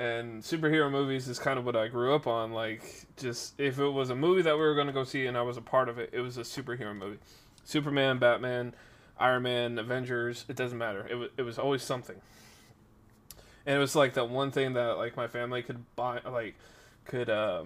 and 0.00 0.42
superhero 0.42 0.90
movies 0.90 1.28
is 1.28 1.38
kind 1.38 1.58
of 1.58 1.66
what 1.66 1.76
I 1.76 1.86
grew 1.88 2.14
up 2.14 2.26
on. 2.26 2.52
Like, 2.52 3.06
just 3.18 3.60
if 3.60 3.78
it 3.78 3.90
was 3.90 4.08
a 4.08 4.16
movie 4.16 4.40
that 4.40 4.54
we 4.54 4.62
were 4.62 4.74
gonna 4.74 4.94
go 4.94 5.04
see 5.04 5.26
and 5.26 5.36
I 5.36 5.42
was 5.42 5.58
a 5.58 5.62
part 5.62 5.90
of 5.90 5.98
it, 5.98 6.08
it 6.14 6.20
was 6.20 6.38
a 6.38 6.40
superhero 6.40 6.96
movie. 6.96 7.18
Superman, 7.64 8.18
Batman, 8.18 8.72
Iron 9.18 9.42
Man, 9.42 9.78
Avengers. 9.78 10.46
It 10.48 10.56
doesn't 10.56 10.78
matter. 10.78 11.06
It 11.06 11.16
was 11.16 11.28
it 11.36 11.42
was 11.42 11.58
always 11.58 11.82
something. 11.82 12.16
And 13.66 13.76
it 13.76 13.78
was 13.78 13.94
like 13.94 14.14
that 14.14 14.30
one 14.30 14.50
thing 14.50 14.72
that 14.72 14.96
like 14.96 15.18
my 15.18 15.28
family 15.28 15.62
could 15.62 15.84
buy, 15.96 16.20
like 16.24 16.54
could 17.04 17.28
uh, 17.28 17.64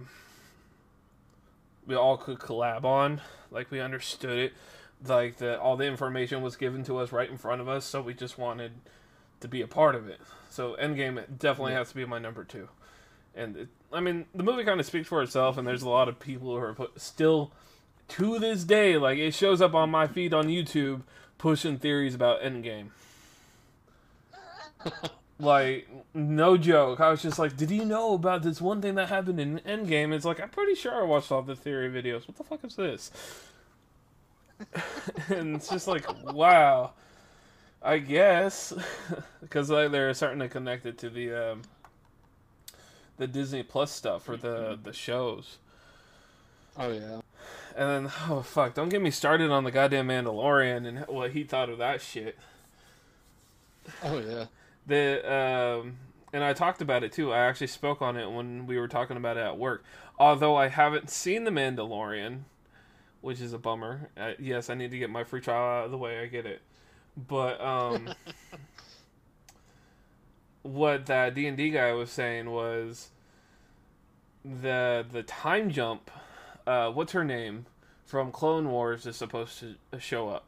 we 1.86 1.94
all 1.94 2.16
could 2.16 2.40
collab 2.40 2.82
on. 2.82 3.20
Like 3.52 3.70
we 3.70 3.78
understood 3.78 4.38
it 4.38 4.52
like 5.06 5.36
the 5.36 5.60
all 5.60 5.76
the 5.76 5.86
information 5.86 6.42
was 6.42 6.56
given 6.56 6.82
to 6.84 6.98
us 6.98 7.12
right 7.12 7.30
in 7.30 7.38
front 7.38 7.60
of 7.60 7.68
us, 7.68 7.84
so 7.84 8.02
we 8.02 8.12
just 8.12 8.38
wanted 8.38 8.72
to 9.40 9.48
be 9.48 9.60
a 9.62 9.66
part 9.66 9.94
of 9.94 10.08
it. 10.08 10.20
So 10.50 10.76
Endgame 10.80 11.22
definitely 11.38 11.72
Yeah. 11.72 11.78
has 11.78 11.88
to 11.90 11.94
be 11.96 12.04
my 12.04 12.18
number 12.18 12.44
two. 12.44 12.68
And 13.34 13.56
it, 13.56 13.68
I 13.92 14.00
mean, 14.00 14.26
the 14.34 14.42
movie 14.44 14.64
kind 14.64 14.78
of 14.78 14.86
speaks 14.86 15.08
for 15.08 15.22
itself, 15.22 15.58
and 15.58 15.66
there's 15.66 15.82
a 15.82 15.88
lot 15.88 16.08
of 16.08 16.20
people 16.20 16.48
who 16.50 16.56
are 16.62 16.74
put, 16.74 17.00
still 17.00 17.50
to 18.08 18.38
this 18.38 18.64
day, 18.64 18.96
like 18.96 19.18
it 19.18 19.34
shows 19.34 19.60
up 19.60 19.74
on 19.74 19.90
my 19.90 20.06
feed 20.06 20.32
on 20.34 20.46
YouTube, 20.46 21.02
pushing 21.38 21.78
theories 21.78 22.14
about 22.14 22.42
Endgame. 22.42 22.88
like 25.40 25.88
no 26.12 26.56
joke, 26.56 27.00
I 27.00 27.10
was 27.10 27.22
just 27.22 27.38
like, 27.38 27.56
"Did 27.56 27.70
you 27.70 27.84
know 27.84 28.14
about 28.14 28.42
this 28.42 28.60
one 28.60 28.80
thing 28.82 28.94
that 28.96 29.08
happened 29.08 29.40
in 29.40 29.58
Endgame?" 29.60 30.12
It's 30.14 30.24
like 30.24 30.40
I'm 30.40 30.50
pretty 30.50 30.74
sure 30.74 30.94
I 30.94 31.02
watched 31.02 31.32
all 31.32 31.42
the 31.42 31.56
theory 31.56 31.88
videos. 31.90 32.28
What 32.28 32.36
the 32.36 32.44
fuck 32.44 32.64
is 32.64 32.76
this? 32.76 33.10
and 35.28 35.56
it's 35.56 35.68
just 35.68 35.88
like, 35.88 36.04
wow. 36.32 36.92
I 37.84 37.98
guess 37.98 38.72
because 39.40 39.70
like, 39.70 39.92
they're 39.92 40.12
starting 40.14 40.40
to 40.40 40.48
connect 40.48 40.86
it 40.86 40.96
to 40.98 41.10
the 41.10 41.50
um, 41.50 41.62
the 43.18 43.26
Disney 43.26 43.62
Plus 43.62 43.92
stuff 43.92 44.24
for 44.24 44.36
the 44.36 44.78
the 44.82 44.92
shows. 44.92 45.58
Oh 46.76 46.90
yeah. 46.90 47.20
And 47.76 48.06
then, 48.06 48.12
oh 48.28 48.40
fuck! 48.42 48.74
Don't 48.74 48.88
get 48.88 49.02
me 49.02 49.10
started 49.10 49.50
on 49.50 49.64
the 49.64 49.70
goddamn 49.70 50.08
Mandalorian 50.08 50.86
and 50.86 51.06
what 51.06 51.32
he 51.32 51.44
thought 51.44 51.68
of 51.68 51.78
that 51.78 52.00
shit. 52.00 52.38
Oh 54.02 54.18
yeah. 54.18 54.46
The 54.86 55.32
um, 55.32 55.96
and 56.32 56.42
I 56.42 56.52
talked 56.52 56.80
about 56.80 57.04
it 57.04 57.12
too. 57.12 57.32
I 57.32 57.40
actually 57.40 57.68
spoke 57.68 58.02
on 58.02 58.16
it 58.16 58.30
when 58.30 58.66
we 58.66 58.78
were 58.78 58.88
talking 58.88 59.16
about 59.16 59.36
it 59.36 59.40
at 59.40 59.58
work. 59.58 59.84
Although 60.18 60.56
I 60.56 60.68
haven't 60.68 61.10
seen 61.10 61.44
The 61.44 61.50
Mandalorian, 61.50 62.40
which 63.20 63.40
is 63.40 63.52
a 63.52 63.58
bummer. 63.58 64.10
Uh, 64.16 64.32
yes, 64.38 64.70
I 64.70 64.74
need 64.74 64.90
to 64.90 64.98
get 64.98 65.10
my 65.10 65.24
free 65.24 65.40
trial 65.40 65.80
out 65.80 65.84
of 65.86 65.90
the 65.90 65.98
way. 65.98 66.20
I 66.20 66.26
get 66.26 66.46
it, 66.46 66.62
but 67.16 67.60
um, 67.60 68.08
what 70.62 71.06
that 71.06 71.34
D 71.34 71.46
and 71.46 71.56
D 71.56 71.70
guy 71.70 71.92
was 71.92 72.10
saying 72.10 72.50
was 72.50 73.10
the 74.44 75.04
the 75.10 75.22
time 75.22 75.70
jump. 75.70 76.10
Uh, 76.66 76.90
what's 76.90 77.12
her 77.12 77.24
name 77.24 77.66
from 78.04 78.30
Clone 78.30 78.70
Wars 78.70 79.06
is 79.06 79.16
supposed 79.16 79.58
to 79.60 79.74
show 79.98 80.28
up. 80.28 80.44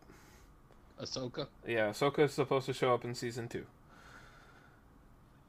Ahsoka. 1.01 1.47
Yeah, 1.67 1.91
Ahsoka 1.91 2.21
is 2.21 2.33
supposed 2.33 2.67
to 2.67 2.73
show 2.73 2.95
up 2.95 3.05
in 3.05 3.15
season 3.15 3.49
two. 3.49 3.67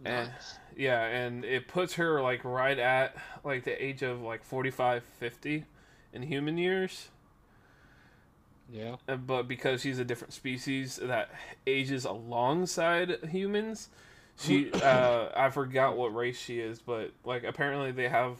And 0.06 0.32
yeah, 0.76 1.06
and 1.06 1.44
it 1.44 1.68
puts 1.68 1.94
her 1.96 2.22
like 2.22 2.44
right 2.44 2.78
at 2.78 3.16
like 3.44 3.64
the 3.64 3.84
age 3.84 4.04
of 4.04 4.22
like 4.22 4.44
45, 4.44 5.04
50 5.04 5.66
in 6.14 6.22
human 6.24 6.58
years. 6.58 7.10
Yeah. 8.72 8.96
Uh, 9.08 9.16
But 9.16 9.48
because 9.48 9.82
she's 9.82 10.00
a 10.00 10.06
different 10.06 10.34
species 10.34 10.98
that 11.02 11.30
ages 11.66 12.06
alongside 12.06 13.18
humans, 13.30 13.90
she 14.40 14.72
uh 14.74 15.30
I 15.36 15.50
forgot 15.50 15.96
what 15.98 16.14
race 16.14 16.40
she 16.40 16.60
is, 16.60 16.80
but 16.80 17.12
like 17.24 17.44
apparently 17.44 17.92
they 17.92 18.10
have 18.10 18.38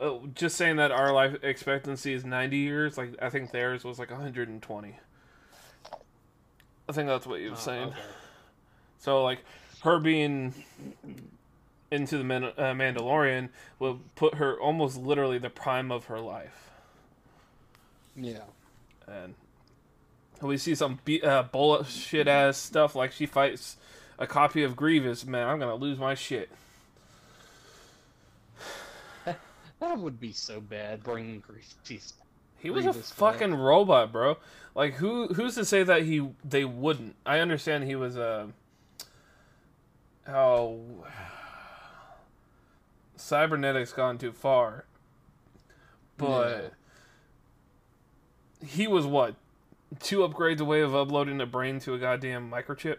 uh, 0.00 0.18
just 0.34 0.56
saying 0.56 0.76
that 0.76 0.90
our 0.92 1.12
life 1.12 1.36
expectancy 1.42 2.12
is 2.14 2.24
90 2.24 2.56
years, 2.56 2.96
like 2.98 3.14
I 3.20 3.30
think 3.30 3.50
theirs 3.50 3.84
was 3.84 3.98
like 3.98 4.10
120. 4.10 4.96
I 6.88 6.92
think 6.92 7.06
that's 7.08 7.26
what 7.26 7.40
you 7.40 7.50
were 7.50 7.56
Oh, 7.56 7.60
saying. 7.60 7.88
okay. 7.88 7.96
So 9.00 9.22
like 9.22 9.44
her 9.82 10.00
being 10.00 10.52
into 11.90 12.18
the 12.18 12.24
Man- 12.24 12.42
uh, 12.44 12.72
Mandalorian 12.74 13.48
will 13.78 14.00
put 14.16 14.34
her 14.34 14.58
almost 14.60 14.96
literally 14.96 15.38
the 15.38 15.50
prime 15.50 15.92
of 15.92 16.06
her 16.06 16.18
life, 16.18 16.70
Yeah. 18.16 18.40
And 19.10 19.34
we 20.40 20.56
see 20.56 20.74
some 20.74 21.00
be- 21.04 21.22
uh, 21.22 21.42
bullshit 21.44 22.28
ass 22.28 22.56
stuff 22.56 22.94
like 22.94 23.12
she 23.12 23.26
fights 23.26 23.76
a 24.18 24.26
copy 24.26 24.62
of 24.62 24.76
Grievous. 24.76 25.26
Man, 25.26 25.48
I'm 25.48 25.58
gonna 25.58 25.74
lose 25.74 25.98
my 25.98 26.14
shit. 26.14 26.50
That 29.80 29.96
would 29.98 30.18
be 30.18 30.32
so 30.32 30.60
bad. 30.60 31.04
Bringing 31.04 31.38
Grievous. 31.38 32.14
He 32.58 32.68
was 32.68 32.84
a 32.84 32.90
Grievous 32.90 33.10
back. 33.10 33.18
fucking 33.18 33.54
robot, 33.54 34.10
bro. 34.10 34.36
Like 34.74 34.94
who 34.94 35.28
who's 35.28 35.54
to 35.54 35.64
say 35.64 35.84
that 35.84 36.02
he 36.02 36.30
they 36.44 36.64
wouldn't? 36.64 37.14
I 37.24 37.38
understand 37.38 37.84
he 37.84 37.94
was 37.94 38.16
a 38.16 38.48
how 40.26 40.78
cybernetics 43.16 43.92
gone 43.92 44.18
too 44.18 44.32
far. 44.32 44.84
But 46.16 46.72
he 48.64 48.86
was 48.86 49.06
what? 49.06 49.34
Two 50.00 50.18
upgrades 50.18 50.60
away 50.60 50.80
of 50.82 50.94
uploading 50.94 51.40
a 51.40 51.46
brain 51.46 51.80
to 51.80 51.94
a 51.94 51.98
goddamn 51.98 52.50
microchip. 52.50 52.98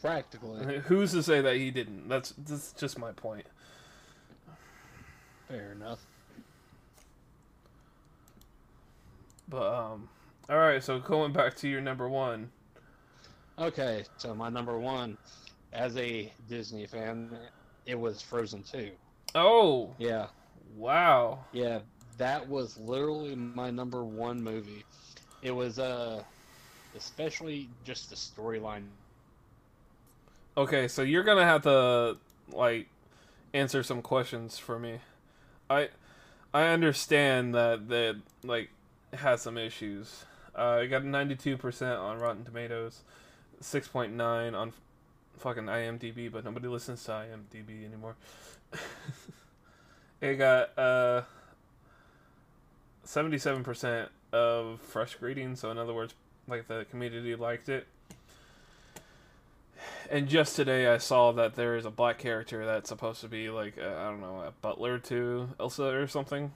Practically. 0.00 0.78
Who's 0.86 1.10
to 1.12 1.22
say 1.22 1.40
that 1.40 1.56
he 1.56 1.70
didn't? 1.72 2.08
That's 2.08 2.30
that's 2.38 2.72
just 2.72 2.98
my 2.98 3.10
point. 3.12 3.46
Fair 5.48 5.72
enough. 5.72 5.98
But 9.48 9.66
um 9.74 10.08
all 10.50 10.58
right, 10.58 10.82
so 10.82 10.98
going 10.98 11.32
back 11.32 11.56
to 11.56 11.68
your 11.68 11.80
number 11.82 12.08
1. 12.08 12.48
Okay, 13.58 14.04
so 14.16 14.34
my 14.34 14.48
number 14.48 14.78
one, 14.78 15.18
as 15.74 15.94
a 15.98 16.32
Disney 16.48 16.86
fan, 16.86 17.36
it 17.84 17.98
was 17.98 18.22
Frozen 18.22 18.62
2. 18.62 18.90
Oh, 19.34 19.94
Yeah, 19.98 20.28
wow. 20.74 21.40
yeah, 21.52 21.80
that 22.18 22.48
was 22.48 22.76
literally 22.78 23.34
my 23.34 23.70
number 23.70 24.04
one 24.04 24.42
movie. 24.42 24.84
It 25.42 25.52
was, 25.52 25.78
uh, 25.78 26.22
especially 26.96 27.68
just 27.84 28.10
the 28.10 28.16
storyline. 28.16 28.84
Okay, 30.56 30.88
so 30.88 31.02
you're 31.02 31.22
gonna 31.22 31.44
have 31.44 31.62
to 31.62 32.16
like 32.52 32.88
answer 33.54 33.82
some 33.82 34.02
questions 34.02 34.58
for 34.58 34.78
me. 34.78 34.98
I 35.70 35.88
I 36.52 36.64
understand 36.64 37.54
that 37.54 37.88
that 37.88 38.16
like 38.42 38.70
has 39.14 39.42
some 39.42 39.56
issues. 39.56 40.24
Uh, 40.54 40.80
it 40.82 40.88
got 40.88 41.02
92% 41.02 42.00
on 42.00 42.18
Rotten 42.18 42.44
Tomatoes, 42.44 43.02
6.9 43.62 44.58
on 44.58 44.72
fucking 45.38 45.64
IMDb, 45.66 46.32
but 46.32 46.44
nobody 46.44 46.66
listens 46.66 47.04
to 47.04 47.12
IMDb 47.12 47.86
anymore. 47.86 48.16
it 50.20 50.34
got 50.34 50.76
uh 50.76 51.22
77% 53.08 54.08
of 54.32 54.80
fresh 54.82 55.14
greetings, 55.14 55.60
so 55.60 55.70
in 55.70 55.78
other 55.78 55.94
words, 55.94 56.12
like 56.46 56.68
the 56.68 56.84
community 56.90 57.34
liked 57.34 57.70
it. 57.70 57.86
And 60.10 60.28
just 60.28 60.56
today, 60.56 60.86
I 60.86 60.98
saw 60.98 61.32
that 61.32 61.54
there 61.54 61.76
is 61.76 61.86
a 61.86 61.90
black 61.90 62.18
character 62.18 62.66
that's 62.66 62.90
supposed 62.90 63.22
to 63.22 63.28
be 63.28 63.48
like 63.48 63.78
I 63.78 63.86
I 63.86 64.10
don't 64.10 64.20
know 64.20 64.40
a 64.40 64.50
butler 64.50 64.98
to 64.98 65.48
Elsa 65.58 65.84
or 65.84 66.06
something. 66.06 66.52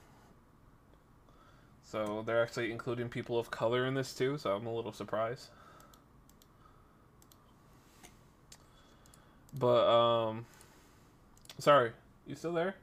So 1.83 2.23
they're 2.25 2.41
actually 2.41 2.71
including 2.71 3.09
people 3.09 3.39
of 3.39 3.49
color 3.49 3.85
in 3.85 3.95
this 3.95 4.13
too. 4.13 4.37
So 4.37 4.51
I'm 4.51 4.67
a 4.67 4.73
little 4.73 4.93
surprised. 4.93 5.49
But 9.57 9.87
um, 9.87 10.45
sorry, 11.57 11.91
you 12.27 12.35
still 12.35 12.53
there, 12.53 12.75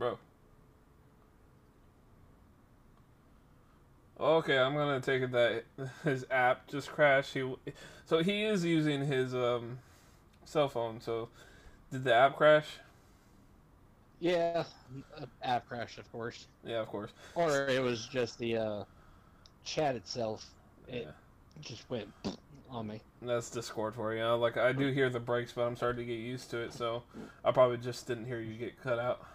bro? 0.00 0.18
Okay, 4.18 4.58
I'm 4.58 4.74
gonna 4.74 5.00
take 5.00 5.22
it 5.22 5.32
that 5.32 5.64
his 6.04 6.26
app 6.30 6.66
just 6.68 6.90
crashed. 6.90 7.34
He, 7.34 7.54
so 8.04 8.22
he 8.22 8.42
is 8.44 8.64
using 8.64 9.06
his 9.06 9.34
um, 9.34 9.78
cell 10.44 10.68
phone. 10.68 11.00
So, 11.00 11.30
did 11.92 12.04
the 12.04 12.14
app 12.14 12.36
crash? 12.36 12.78
Yeah, 14.20 14.64
uh, 15.16 15.26
app 15.42 15.66
crash, 15.66 15.98
of 15.98 16.10
course. 16.12 16.48
Yeah, 16.64 16.80
of 16.80 16.88
course. 16.88 17.12
Or 17.34 17.68
it 17.68 17.82
was 17.82 18.06
just 18.06 18.38
the, 18.38 18.56
uh, 18.58 18.84
chat 19.64 19.96
itself. 19.96 20.54
It 20.88 21.06
Yeah, 21.06 21.12
just 21.60 21.88
went 21.90 22.14
on 22.70 22.88
me. 22.88 23.02
that's 23.22 23.50
Discord 23.50 23.94
for 23.94 24.14
you. 24.14 24.24
Like 24.34 24.56
I 24.56 24.72
do 24.72 24.88
hear 24.92 25.10
the 25.10 25.20
breaks, 25.20 25.52
but 25.52 25.62
I'm 25.62 25.76
starting 25.76 26.06
to 26.06 26.12
get 26.12 26.20
used 26.20 26.50
to 26.50 26.58
it. 26.58 26.72
So, 26.72 27.02
I 27.44 27.52
probably 27.52 27.78
just 27.78 28.06
didn't 28.06 28.26
hear 28.26 28.40
you 28.40 28.54
get 28.56 28.80
cut 28.82 28.98
out. 28.98 29.26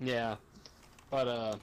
Yeah, 0.00 0.36
but, 1.10 1.28
uh, 1.28 1.56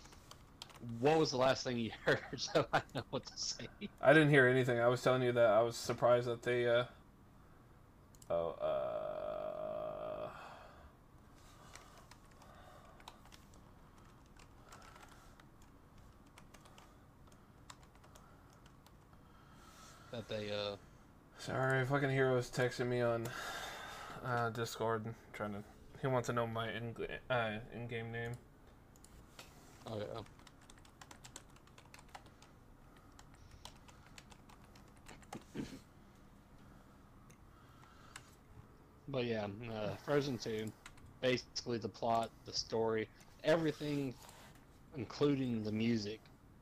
what 1.00 1.18
was 1.18 1.32
the 1.32 1.38
last 1.38 1.64
thing 1.64 1.78
you 1.78 1.92
heard 2.06 2.20
so 2.38 2.66
I 2.74 2.82
know 2.94 3.04
what 3.10 3.26
to 3.26 3.38
say? 3.38 3.68
I 4.02 4.14
didn't 4.14 4.30
hear 4.30 4.48
anything. 4.48 4.80
I 4.80 4.88
was 4.88 5.02
telling 5.02 5.22
you 5.22 5.32
that 5.32 5.50
I 5.50 5.62
was 5.62 5.78
surprised 5.78 6.28
that 6.28 6.42
they. 6.42 6.68
Uh, 6.68 6.84
oh, 8.30 8.50
uh. 8.62 10.30
That 20.12 20.28
they, 20.28 20.52
uh, 20.52 20.76
Sorry, 21.40 21.84
fucking 21.86 22.12
hero's 22.12 22.52
texting 22.52 22.88
me 22.88 23.02
on 23.02 23.28
uh, 24.24 24.50
Discord, 24.52 25.06
trying 25.34 25.54
to. 25.54 25.64
He 26.04 26.08
wants 26.10 26.28
to 26.28 26.34
know 26.34 26.46
my 26.46 26.70
in 26.70 26.94
uh, 27.30 27.60
in 27.74 27.88
game 27.88 28.12
name. 28.12 28.32
oh, 29.88 30.00
yeah. 35.56 35.62
But 39.08 39.26
yeah, 39.26 39.48
uh, 39.72 39.90
Frozen 40.04 40.40
2, 40.40 40.66
basically 41.22 41.78
the 41.78 41.90
plot, 41.90 42.32
the 42.46 42.54
story, 42.54 43.08
everything, 43.44 44.14
including 44.98 45.64
the 45.64 45.72
music, 45.72 46.20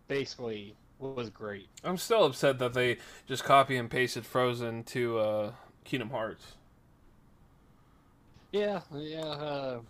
basically 0.08 0.76
was 1.00 1.30
great. 1.30 1.68
I'm 1.84 1.98
still 1.98 2.26
upset 2.26 2.60
that 2.60 2.74
they 2.74 2.98
just 3.28 3.44
copy 3.44 3.78
and 3.78 3.90
pasted 3.90 4.26
Frozen 4.26 4.84
to 4.86 5.20
uh, 5.20 5.52
Kingdom 5.86 6.10
Hearts. 6.10 6.56
Yeah, 8.52 8.84
yeah. 8.92 9.22
Uh, 9.26 9.82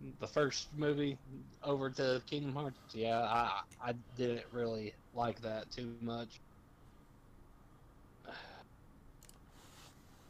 the 0.00 0.26
first 0.28 0.72
movie 0.72 1.18
over 1.62 1.90
to 1.90 2.22
Kingdom 2.26 2.54
Hearts. 2.54 2.78
Yeah, 2.94 3.20
I 3.22 3.62
I 3.80 3.92
didn't 3.92 4.52
really 4.52 4.94
like 5.12 5.40
that 5.40 5.70
too 5.70 5.98
much. 6.00 6.42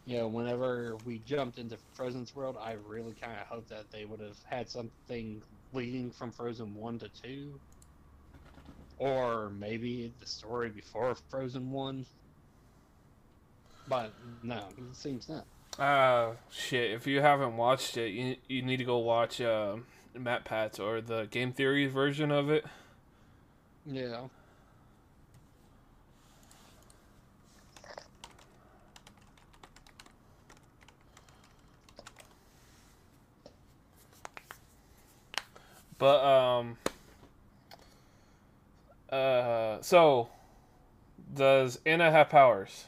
You 0.07 0.19
know, 0.19 0.29
whenever 0.29 0.97
we 0.99 1.19
jumped 1.19 1.59
into 1.59 1.79
Frozen's 1.95 2.35
world, 2.35 2.57
I 2.59 2.73
really 2.73 3.15
kind 3.15 3.41
of 3.41 3.47
hoped 3.47 3.69
that 3.71 3.91
they 3.91 4.05
would 4.05 4.21
have 4.21 4.39
had 4.45 4.69
something 4.71 5.43
leading 5.73 6.13
from 6.13 6.31
Frozen 6.33 6.75
one 6.75 6.99
to 7.01 7.09
two, 7.09 7.63
or 8.97 9.51
maybe 9.51 10.09
the 10.19 10.27
story 10.27 10.71
before 10.71 11.15
Frozen 11.15 11.71
One. 11.71 12.07
But 13.87 14.19
no, 14.19 14.75
it 14.77 14.95
seems 14.97 15.27
not. 15.29 15.49
Uh, 15.79 16.33
shit. 16.51 16.93
If 16.93 17.07
you 17.07 17.21
haven't 17.21 17.57
watched 17.57 17.97
it, 17.97 18.11
you 18.11 18.37
you 18.49 18.63
need 18.63 18.77
to 18.77 18.85
go 18.85 18.99
watch 18.99 19.41
uh, 19.41 19.77
MatPat's 20.17 20.79
or 20.79 21.01
the 21.01 21.27
Game 21.31 21.53
Theory 21.53 21.87
version 21.87 22.31
of 22.31 22.51
it. 22.51 22.65
Yeah. 23.87 24.29
But 35.99 36.25
um, 36.25 36.77
uh, 39.11 39.81
so 39.81 40.29
does 41.33 41.81
Anna 41.87 42.11
have 42.11 42.29
powers? 42.29 42.87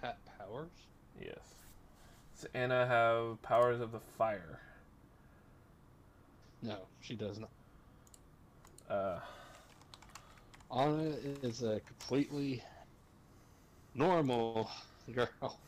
Pat 0.00 0.18
Powers? 0.38 0.70
Yes. 1.20 1.38
Does 2.36 2.50
Anna 2.52 2.86
have 2.86 3.40
powers 3.42 3.80
of 3.80 3.92
the 3.92 4.00
fire? 4.18 4.60
No, 6.62 6.76
she 7.00 7.14
does 7.14 7.38
not. 7.38 7.50
Uh, 8.90 9.18
Anna 10.70 11.14
is 11.42 11.62
a 11.62 11.80
completely 11.80 12.62
normal 13.94 14.70
girl. 15.14 15.58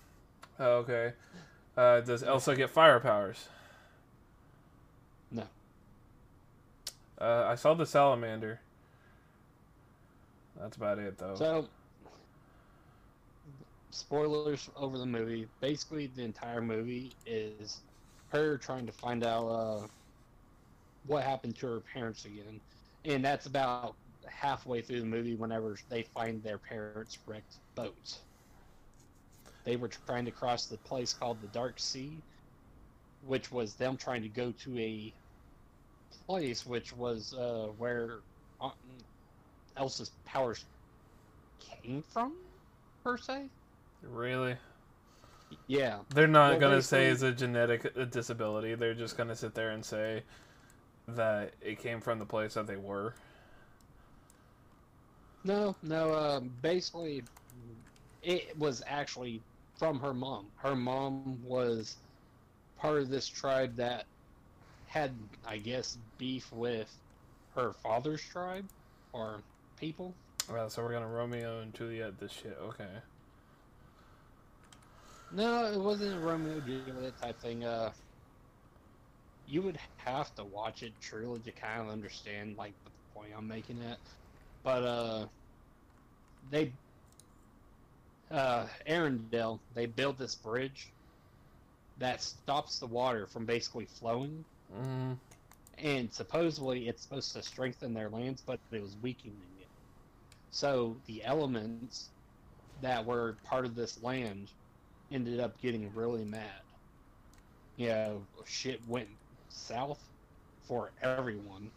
okay. 0.61 1.13
Uh, 1.77 2.01
does 2.01 2.23
Elsa 2.23 2.55
get 2.55 2.69
fire 2.69 3.01
powers? 3.01 3.49
No. 5.31 5.45
Uh, 7.19 7.45
I 7.47 7.55
saw 7.55 7.75
the 7.75 7.87
salamander. 7.87 8.61
That's 10.61 10.77
about 10.77 10.99
it, 10.99 11.17
though. 11.19 11.35
So, 11.37 11.69
spoilers 13.91 14.69
over 14.77 14.99
the 14.99 15.07
movie. 15.07 15.49
Basically, 15.61 16.07
the 16.07 16.23
entire 16.25 16.61
movie 16.61 17.17
is 17.27 17.83
her 18.29 18.59
trying 18.59 18.87
to 18.87 18.93
find 18.93 19.25
out 19.25 19.49
uh, 19.49 19.87
what 21.07 21.25
happened 21.25 21.57
to 21.57 21.67
her 21.67 21.81
parents 21.93 22.25
again, 22.25 22.61
and 23.05 23.25
that's 23.25 23.47
about 23.47 23.97
halfway 24.27 24.83
through 24.83 25.01
the 25.01 25.07
movie. 25.07 25.35
Whenever 25.35 25.77
they 25.89 26.03
find 26.03 26.43
their 26.43 26.59
parents' 26.59 27.19
wrecked 27.27 27.59
boat, 27.75 28.21
they 29.65 29.77
were 29.77 29.89
trying 29.89 30.25
to 30.25 30.33
cross 30.33 30.67
the 30.67 30.79
place 30.79 31.13
called 31.15 31.41
the 31.43 31.49
Dark 31.49 31.79
Sea, 31.79 32.23
which 33.21 33.51
was 33.51 33.75
them 33.75 33.97
trying 33.97 34.23
to 34.23 34.29
go 34.29 34.53
to 34.53 34.79
a 34.79 35.15
place 36.27 36.67
which 36.67 36.93
was 36.93 37.33
uh, 37.35 37.69
where 37.77 38.21
Elsa's 39.77 40.11
powers 40.25 40.65
came 41.59 42.03
from, 42.03 42.35
per 43.05 43.17
se. 43.17 43.49
Really? 44.03 44.57
Yeah. 45.67 46.01
They're 46.11 46.27
not 46.27 46.53
Well, 46.53 46.61
gonna 46.61 46.83
say 46.83 47.07
it's 47.07 47.23
a 47.23 47.33
genetic 47.33 47.93
uh, 47.97 48.05
disability. 48.05 48.75
They're 48.75 48.95
just 48.95 49.17
gonna 49.17 49.37
sit 49.37 49.55
there 49.55 49.71
and 49.71 49.85
say 49.85 50.23
that 51.09 51.55
it 51.61 51.79
came 51.79 52.01
from 52.01 52.19
the 52.19 52.27
place 52.27 52.55
that 52.55 52.67
they 52.67 52.77
were. 52.77 53.15
No, 55.45 55.75
no. 55.83 56.13
Uh, 56.13 56.41
basically, 56.41 57.23
it 58.23 58.57
was 58.59 58.83
actually 58.87 59.43
from 59.79 59.99
her 60.01 60.15
mom. 60.15 60.47
Her 60.57 60.77
mom 60.77 61.43
was 61.45 61.97
part 62.79 62.99
of 62.99 63.09
this 63.09 63.29
tribe 63.29 63.77
that 63.77 64.07
had, 64.87 65.13
I 65.47 65.59
guess, 65.59 65.99
beef 66.19 66.51
with 66.53 66.93
her 67.55 67.73
father's 67.73 68.23
tribe 68.23 68.69
or 69.13 69.41
people. 69.79 70.15
Well, 70.51 70.71
so 70.71 70.83
we're 70.83 70.93
gonna 70.93 71.09
Romeo 71.09 71.61
and 71.61 71.75
Juliet 71.75 72.19
this 72.19 72.33
shit. 72.33 72.59
Okay. 72.63 73.01
No, 75.31 75.73
it 75.73 75.79
wasn't 75.79 76.17
a 76.17 76.21
Romeo 76.21 76.61
Juliet 76.61 77.17
type 77.19 77.41
thing. 77.41 77.65
Uh, 77.65 77.93
you 79.45 79.63
would 79.63 79.79
have 79.99 80.35
to 80.35 80.45
watch 80.45 80.83
it 80.83 81.01
truly 81.01 81.41
to 81.43 81.53
kind 81.53 81.83
of 81.83 81.89
understand 81.89 82.57
like 82.57 82.77
the 82.85 82.93
point 83.13 83.35
I'm 83.35 83.47
making 83.49 83.81
it. 83.83 83.99
But 84.63 84.85
uh, 84.85 85.29
they, 86.43 86.79
uh, 88.31 88.69
Arendelle, 88.87 89.61
they 89.71 89.87
built 89.87 90.19
this 90.19 90.37
bridge 90.37 90.95
that 91.97 92.23
stops 92.23 92.79
the 92.79 92.87
water 92.87 93.27
from 93.27 93.47
basically 93.47 93.87
flowing, 93.87 94.47
Mm, 94.71 95.21
and 95.79 96.13
supposedly 96.13 96.89
it's 96.89 97.03
supposed 97.03 97.33
to 97.33 97.43
strengthen 97.43 97.95
their 97.95 98.11
lands, 98.11 98.43
but 98.43 98.61
it 98.71 98.81
was 98.83 98.97
weakening 98.99 99.59
it. 99.59 99.71
So 100.51 101.03
the 101.07 101.25
elements 101.25 102.15
that 102.77 103.07
were 103.07 103.39
part 103.45 103.67
of 103.67 103.75
this 103.75 103.99
land 104.03 104.53
ended 105.11 105.41
up 105.41 105.61
getting 105.61 105.91
really 105.95 106.25
mad. 106.25 106.63
You 107.77 107.89
know, 107.89 108.23
shit 108.45 108.81
went 108.89 109.09
south 109.49 110.03
for 110.67 110.91
everyone. 111.03 111.71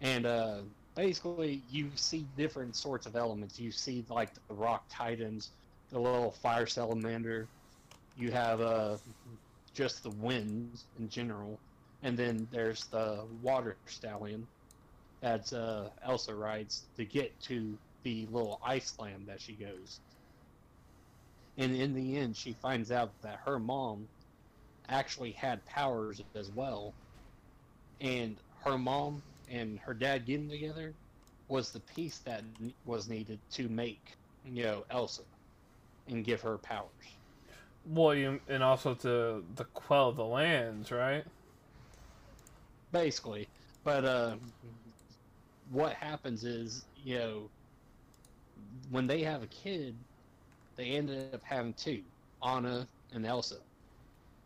And 0.00 0.26
uh, 0.26 0.58
basically, 0.94 1.62
you 1.70 1.90
see 1.94 2.26
different 2.36 2.76
sorts 2.76 3.06
of 3.06 3.16
elements. 3.16 3.58
You 3.58 3.70
see, 3.70 4.04
like, 4.08 4.30
the 4.48 4.54
rock 4.54 4.84
titans, 4.88 5.50
the 5.90 5.98
little 5.98 6.30
fire 6.30 6.66
salamander. 6.66 7.46
You 8.16 8.30
have 8.30 8.60
uh, 8.60 8.96
just 9.74 10.02
the 10.02 10.10
winds 10.10 10.84
in 10.98 11.08
general. 11.08 11.58
And 12.02 12.16
then 12.16 12.46
there's 12.52 12.84
the 12.86 13.24
water 13.42 13.76
stallion 13.86 14.46
that 15.20 15.52
uh, 15.52 15.88
Elsa 16.04 16.34
rides 16.34 16.82
to 16.96 17.04
get 17.04 17.38
to 17.42 17.76
the 18.02 18.26
little 18.30 18.60
ice 18.64 18.94
land 19.00 19.24
that 19.26 19.40
she 19.40 19.52
goes. 19.52 19.98
And 21.58 21.74
in 21.76 21.94
the 21.94 22.16
end, 22.16 22.36
she 22.36 22.52
finds 22.54 22.90
out 22.92 23.12
that 23.22 23.40
her 23.44 23.58
mom 23.58 24.08
actually 24.88 25.32
had 25.32 25.64
powers 25.66 26.20
as 26.34 26.50
well. 26.50 26.94
And 28.00 28.36
her 28.64 28.78
mom 28.78 29.22
and 29.48 29.78
her 29.80 29.94
dad 29.94 30.26
getting 30.26 30.48
together 30.50 30.94
was 31.48 31.70
the 31.72 31.80
piece 31.80 32.18
that 32.20 32.42
was 32.84 33.08
needed 33.08 33.40
to 33.52 33.68
make, 33.68 34.16
you 34.44 34.64
know, 34.64 34.84
Elsa 34.90 35.22
and 36.08 36.24
give 36.24 36.42
her 36.42 36.58
powers. 36.58 37.18
well, 37.84 38.14
you 38.14 38.40
and 38.48 38.62
also 38.62 38.94
to 38.94 39.44
the 39.54 39.64
quell 39.74 40.12
the 40.12 40.24
lands, 40.24 40.90
right? 40.90 41.24
basically. 42.92 43.48
But 43.84 44.04
uh, 44.04 44.36
what 45.70 45.94
happens 45.94 46.44
is, 46.44 46.86
you 46.96 47.18
know, 47.18 47.50
when 48.90 49.06
they 49.06 49.22
have 49.22 49.42
a 49.42 49.46
kid, 49.46 49.96
they 50.76 50.90
ended 50.90 51.34
up 51.34 51.42
having 51.44 51.60
two, 51.74 51.92
Anna 52.30 52.88
and 53.12 53.26
Elsa. 53.26 53.56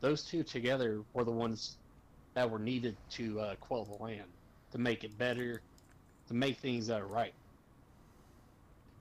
Those 0.00 0.24
two 0.24 0.42
together 0.42 1.04
were 1.12 1.24
the 1.24 1.32
ones 1.32 1.78
that 2.34 2.50
were 2.50 2.58
needed 2.58 2.96
to 3.10 3.40
uh, 3.40 3.56
quell 3.56 3.84
the 3.84 4.02
land, 4.02 4.30
to 4.72 4.78
make 4.78 5.04
it 5.04 5.18
better, 5.18 5.62
to 6.28 6.34
make 6.34 6.58
things 6.60 6.90
uh, 6.90 7.02
right. 7.02 7.34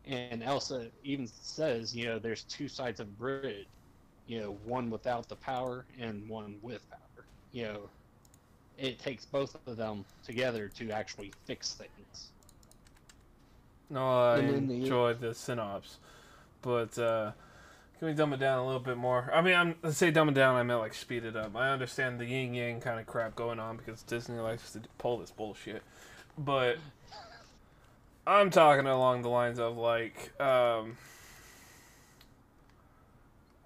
And 0.06 0.44
Elsa 0.44 0.92
even 1.04 1.28
says, 1.28 1.96
you 1.96 2.06
know, 2.06 2.20
there's 2.20 2.44
two 2.46 2.68
sides 2.68 3.00
of 3.00 3.08
a 3.08 3.12
bridge, 3.12 3.68
you 4.26 4.40
know, 4.40 4.52
one 4.64 4.90
without 4.90 5.28
the 5.28 5.36
power 5.36 5.88
and 5.98 6.28
one 6.30 6.58
with 6.62 6.88
power. 6.90 7.28
You 7.52 7.64
know, 7.66 7.92
it 8.78 9.00
takes 9.00 9.26
both 9.26 9.56
of 9.68 9.78
them 9.78 10.06
together 10.24 10.70
to 10.70 10.92
actually 10.92 11.36
fix 11.46 11.76
things. 11.76 12.32
No, 13.90 14.06
I 14.20 14.40
And 14.40 14.70
the- 14.70 14.86
enjoyed 14.86 15.20
the 15.20 15.34
synopsis, 15.34 16.00
but 16.62 16.98
uh, 16.98 17.32
can 17.98 18.08
we 18.08 18.14
dumb 18.14 18.34
it 18.34 18.40
down 18.40 18.60
a 18.60 18.66
little 18.66 18.80
bit 18.80 18.98
more? 18.98 19.30
I 19.34 19.42
mean, 19.42 19.56
I'm 19.56 19.76
I 19.84 19.92
say 19.92 20.12
dumb 20.12 20.30
it 20.30 20.36
down. 20.36 20.56
I 20.56 20.64
meant 20.64 20.80
like 20.80 20.94
speed 20.94 21.26
it 21.26 21.36
up. 21.36 21.56
I 21.56 21.70
understand 21.70 22.20
the 22.20 22.26
yin 22.26 22.54
yang 22.54 22.82
kind 22.82 23.00
of 23.00 23.06
crap 23.06 23.36
going 23.36 23.60
on 23.60 23.78
because 23.78 24.02
Disney 24.04 24.40
likes 24.40 24.72
to 24.74 24.82
pull 24.98 25.18
this 25.18 25.32
bullshit, 25.32 25.84
but 26.38 26.78
I'm 28.26 28.52
talking 28.52 28.86
along 28.86 29.24
the 29.24 29.30
lines 29.30 29.60
of 29.60 29.78
like, 29.78 30.40
um, 30.40 30.98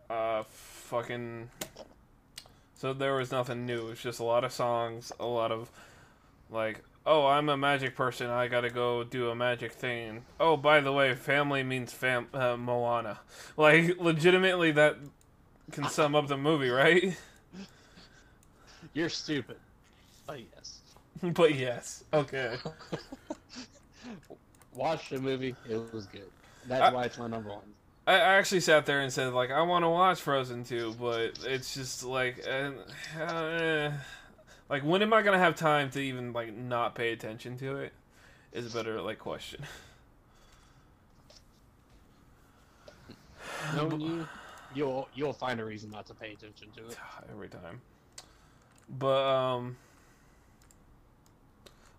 uh, 0.10 0.44
fucking. 0.50 1.50
So 2.76 2.94
there 2.94 3.16
was 3.16 3.32
nothing 3.32 3.66
new. 3.66 3.90
It's 3.90 4.02
just 4.02 4.20
a 4.20 4.24
lot 4.24 4.44
of 4.44 4.52
songs, 4.52 5.12
a 5.20 5.26
lot 5.26 5.52
of 5.52 5.70
like 6.50 6.84
oh, 7.06 7.26
I'm 7.28 7.50
a 7.50 7.58
magic 7.58 7.96
person. 7.96 8.30
I 8.30 8.48
gotta 8.48 8.70
go 8.70 9.04
do 9.04 9.30
a 9.30 9.36
magic 9.36 9.74
thing. 9.74 10.26
Oh, 10.40 10.58
by 10.58 10.80
the 10.80 10.92
way, 10.92 11.14
family 11.16 11.64
means 11.64 11.92
fam 11.94 12.28
uh, 12.34 12.58
Moana. 12.58 13.20
Like, 13.58 14.00
legitimately, 14.00 14.72
that 14.72 14.98
can 15.72 15.88
sum 15.90 16.16
up 16.16 16.28
the 16.28 16.38
movie, 16.38 16.70
right? 16.70 17.16
You're 18.94 19.10
stupid. 19.10 19.58
Oh 20.30 20.34
yes. 20.34 20.80
but 21.34 21.56
yes, 21.56 22.04
okay. 22.14 22.58
Watch 24.74 25.10
the 25.10 25.20
movie. 25.20 25.56
It 25.70 25.94
was 25.94 26.06
good. 26.08 26.30
That's 26.68 26.82
I- 26.82 26.94
why 26.94 27.06
it's 27.06 27.18
my 27.18 27.28
number 27.28 27.50
one. 27.50 27.60
I 28.06 28.16
I 28.16 28.34
actually 28.36 28.60
sat 28.60 28.86
there 28.86 29.00
and 29.02 29.12
said 29.14 29.34
like 29.34 29.50
I 29.50 29.62
want 29.62 29.84
to 29.86 29.90
watch 29.90 30.20
Frozen 30.20 30.66
2, 30.66 30.96
but 31.00 31.40
it's 31.46 31.74
just 31.74 32.04
like, 32.04 32.46
uh, 32.46 32.72
uh, 33.22 33.92
like 34.74 34.84
when 34.84 35.04
am 35.04 35.14
I 35.14 35.22
gonna 35.22 35.38
have 35.38 35.56
time 35.56 35.92
to 35.92 36.00
even 36.00 36.34
like 36.34 36.52
not 36.52 36.96
pay 36.96 37.14
attention 37.14 37.60
to 37.60 37.78
it? 37.78 37.94
Is 38.54 38.74
a 38.74 38.76
better 38.76 39.00
like 39.02 39.20
question. 39.20 39.62
Knowing 43.76 44.02
you, 44.02 44.28
you'll 44.74 45.08
you'll 45.14 45.32
find 45.32 45.60
a 45.60 45.66
reason 45.66 45.92
not 45.92 46.08
to 46.08 46.16
pay 46.16 46.32
attention 46.34 46.70
to 46.76 46.88
it. 46.88 46.98
Every 47.32 47.50
time. 47.50 47.82
But 48.90 49.24
um. 49.28 49.78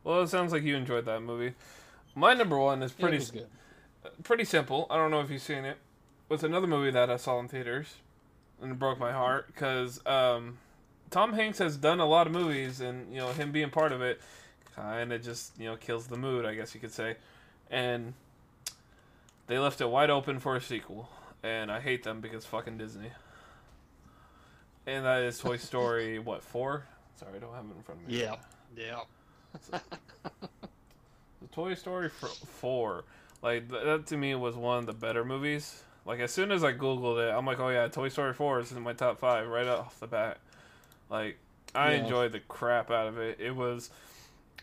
Well, 0.02 0.22
it 0.22 0.28
sounds 0.28 0.50
like 0.52 0.64
you 0.64 0.74
enjoyed 0.74 1.04
that 1.04 1.20
movie. 1.20 1.54
My 2.16 2.34
number 2.34 2.58
one 2.58 2.82
is 2.82 2.90
pretty 2.90 3.24
good. 3.24 3.46
pretty 4.24 4.44
simple. 4.44 4.88
I 4.90 4.96
don't 4.96 5.12
know 5.12 5.20
if 5.20 5.30
you've 5.30 5.42
seen 5.42 5.64
it. 5.64 5.76
It's 6.28 6.42
another 6.42 6.66
movie 6.66 6.90
that 6.90 7.08
I 7.08 7.18
saw 7.18 7.38
in 7.38 7.46
theaters, 7.46 7.98
and 8.60 8.72
it 8.72 8.80
broke 8.80 8.98
my 8.98 9.12
heart 9.12 9.46
because 9.46 10.04
um, 10.06 10.58
Tom 11.10 11.32
Hanks 11.32 11.58
has 11.58 11.76
done 11.76 12.00
a 12.00 12.06
lot 12.06 12.26
of 12.26 12.32
movies, 12.32 12.80
and 12.80 13.12
you 13.12 13.18
know 13.18 13.28
him 13.32 13.52
being 13.52 13.70
part 13.70 13.92
of 13.92 14.02
it 14.02 14.20
kind 14.74 15.12
of 15.12 15.22
just 15.22 15.58
you 15.58 15.66
know 15.66 15.76
kills 15.76 16.06
the 16.06 16.16
mood, 16.16 16.44
I 16.44 16.54
guess 16.54 16.74
you 16.74 16.80
could 16.80 16.92
say. 16.92 17.16
And 17.70 18.14
they 19.46 19.58
left 19.58 19.80
it 19.80 19.88
wide 19.88 20.10
open 20.10 20.40
for 20.40 20.56
a 20.56 20.60
sequel, 20.60 21.08
and 21.42 21.70
I 21.70 21.80
hate 21.80 22.02
them 22.02 22.20
because 22.20 22.44
fucking 22.44 22.78
Disney. 22.78 23.10
And 24.86 25.04
that 25.04 25.22
is 25.22 25.38
Toy 25.38 25.56
Story 25.58 26.18
what 26.18 26.42
four? 26.42 26.84
Sorry, 27.16 27.36
I 27.36 27.38
don't 27.38 27.54
have 27.54 27.64
it 27.64 27.76
in 27.76 27.82
front 27.82 28.00
of 28.02 28.08
me. 28.08 28.18
Yeah, 28.20 28.36
yeah. 28.76 29.00
The 31.40 31.48
Toy 31.48 31.74
Story 31.74 32.06
f- 32.06 32.38
4, 32.60 33.04
like 33.42 33.68
that 33.68 34.06
to 34.06 34.16
me 34.16 34.34
was 34.34 34.56
one 34.56 34.78
of 34.78 34.86
the 34.86 34.94
better 34.94 35.26
movies. 35.26 35.82
Like 36.06 36.20
as 36.20 36.32
soon 36.32 36.50
as 36.50 36.64
I 36.64 36.72
googled 36.72 37.18
it, 37.22 37.30
I'm 37.34 37.44
like, 37.44 37.60
oh 37.60 37.68
yeah, 37.68 37.86
Toy 37.88 38.08
Story 38.08 38.32
4 38.32 38.60
is 38.60 38.72
in 38.72 38.82
my 38.82 38.94
top 38.94 39.18
five 39.18 39.46
right 39.46 39.66
off 39.66 40.00
the 40.00 40.06
bat. 40.06 40.38
Like 41.14 41.38
I 41.76 41.92
Yeah. 41.92 42.02
enjoyed 42.02 42.32
the 42.32 42.40
crap 42.40 42.90
out 42.90 43.06
of 43.06 43.18
it. 43.18 43.38
It 43.38 43.52
was, 43.54 43.90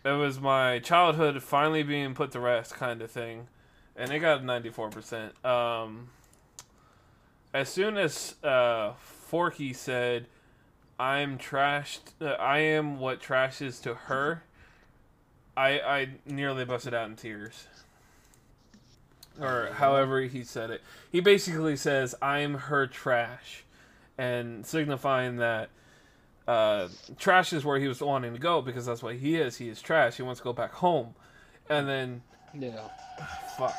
it 0.04 0.12
was 0.12 0.38
my 0.42 0.80
childhood 0.80 1.42
finally 1.42 1.82
being 1.82 2.14
put 2.14 2.32
to 2.32 2.42
rest 2.42 2.74
kind 2.74 3.02
of 3.02 3.10
thing, 3.10 3.48
and 3.96 4.12
it 4.12 4.20
got 4.20 4.44
94%. 4.44 5.46
Um, 5.46 6.10
as 7.54 7.70
soon 7.70 7.98
as 7.98 8.36
uh, 8.44 8.92
Forky 9.00 9.72
said, 9.72 10.28
"I'm 11.00 11.38
trashed," 11.38 12.12
uh, 12.20 12.32
I 12.34 12.60
am 12.60 13.00
what 13.00 13.22
trash 13.22 13.62
is 13.62 13.80
to 13.82 13.94
her. 13.94 14.44
I 15.56 15.80
I 15.80 16.10
nearly 16.26 16.66
busted 16.66 16.94
out 16.94 17.08
in 17.08 17.16
tears. 17.16 17.68
Or 19.40 19.70
however 19.76 20.20
he 20.24 20.44
said 20.44 20.70
it. 20.70 20.82
He 21.10 21.22
basically 21.22 21.78
says, 21.78 22.14
I'm 22.22 22.56
her 22.56 22.86
trash. 22.86 23.64
And 24.18 24.66
signifying 24.66 25.38
that 25.38 25.70
uh, 26.48 26.88
trash 27.18 27.54
is 27.54 27.64
where 27.64 27.80
he 27.80 27.88
was 27.88 28.02
wanting 28.02 28.34
to 28.34 28.40
go 28.40 28.62
because 28.62 28.86
that's 28.86 29.04
what 29.04 29.16
he 29.16 29.36
is. 29.38 29.58
He 29.58 29.70
is 29.70 29.82
trash. 29.82 30.18
He 30.18 30.24
wants 30.24 30.40
to 30.40 30.44
go 30.44 30.54
back 30.54 30.72
home. 30.74 31.14
And 31.70 31.88
then, 31.88 32.22
Yeah. 32.54 32.88
fuck. 33.58 33.76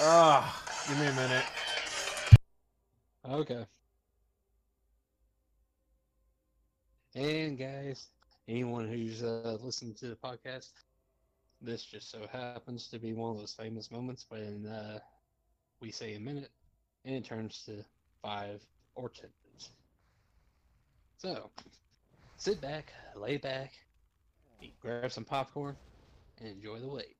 Ah, 0.00 0.62
give 0.88 0.98
me 0.98 1.06
a 1.06 1.12
minute. 1.12 1.44
Okay. 3.28 3.66
And 7.14 7.58
guys, 7.58 8.08
anyone 8.48 8.88
who's 8.88 9.22
uh, 9.22 9.58
listening 9.60 9.94
to 9.94 10.08
the 10.08 10.16
podcast, 10.16 10.70
this 11.60 11.84
just 11.84 12.10
so 12.10 12.26
happens 12.32 12.88
to 12.88 12.98
be 12.98 13.12
one 13.12 13.32
of 13.32 13.38
those 13.38 13.52
famous 13.52 13.90
moments 13.90 14.26
when 14.28 14.66
uh, 14.66 14.98
we 15.80 15.90
say 15.90 16.14
a 16.14 16.20
minute 16.20 16.50
and 17.04 17.14
it 17.16 17.24
turns 17.24 17.62
to 17.66 17.84
five 18.22 18.62
or 18.94 19.08
ten. 19.08 19.30
So, 21.20 21.50
sit 22.38 22.62
back, 22.62 22.94
lay 23.14 23.36
back, 23.36 23.72
eat, 24.62 24.72
grab 24.80 25.12
some 25.12 25.26
popcorn, 25.26 25.76
and 26.38 26.48
enjoy 26.48 26.78
the 26.80 26.88
wait. 26.88 27.14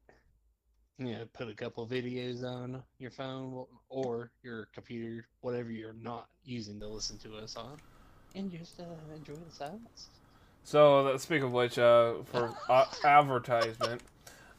You 0.96 1.12
know, 1.12 1.24
put 1.34 1.50
a 1.50 1.54
couple 1.54 1.86
videos 1.86 2.42
on 2.42 2.82
your 2.98 3.10
phone 3.10 3.66
or 3.90 4.32
your 4.42 4.68
computer, 4.72 5.26
whatever 5.42 5.70
you're 5.70 5.92
not 5.92 6.28
using 6.44 6.80
to 6.80 6.88
listen 6.88 7.18
to 7.18 7.36
us 7.36 7.56
on, 7.56 7.76
and 8.34 8.50
just 8.50 8.80
uh, 8.80 8.84
enjoy 9.14 9.34
the 9.34 9.54
silence. 9.54 10.08
So, 10.64 11.08
uh, 11.08 11.18
speak 11.18 11.42
of 11.42 11.52
which, 11.52 11.78
uh, 11.78 12.22
for 12.24 12.54
uh, 12.70 12.86
advertisement, 13.04 14.00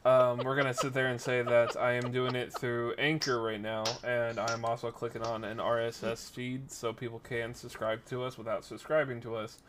um, 0.04 0.40
we're 0.40 0.56
gonna 0.56 0.74
sit 0.74 0.94
there 0.94 1.08
and 1.08 1.22
say 1.22 1.44
that 1.44 1.78
I 1.80 1.94
am 1.94 2.12
doing 2.12 2.34
it 2.36 2.52
through 2.52 2.94
Anchor 2.98 3.40
right 3.42 3.62
now, 3.62 3.84
and 4.04 4.40
I'm 4.40 4.66
also 4.66 4.90
clicking 4.90 5.22
on 5.22 5.44
an 5.44 5.58
RSS 5.58 6.32
feed 6.32 6.72
so 6.72 6.92
people 6.92 7.20
can 7.20 7.54
subscribe 7.54 8.04
to 8.06 8.24
us 8.24 8.38
without 8.38 8.66
subscribing 8.66 9.22
to 9.22 9.36
us. 9.36 9.60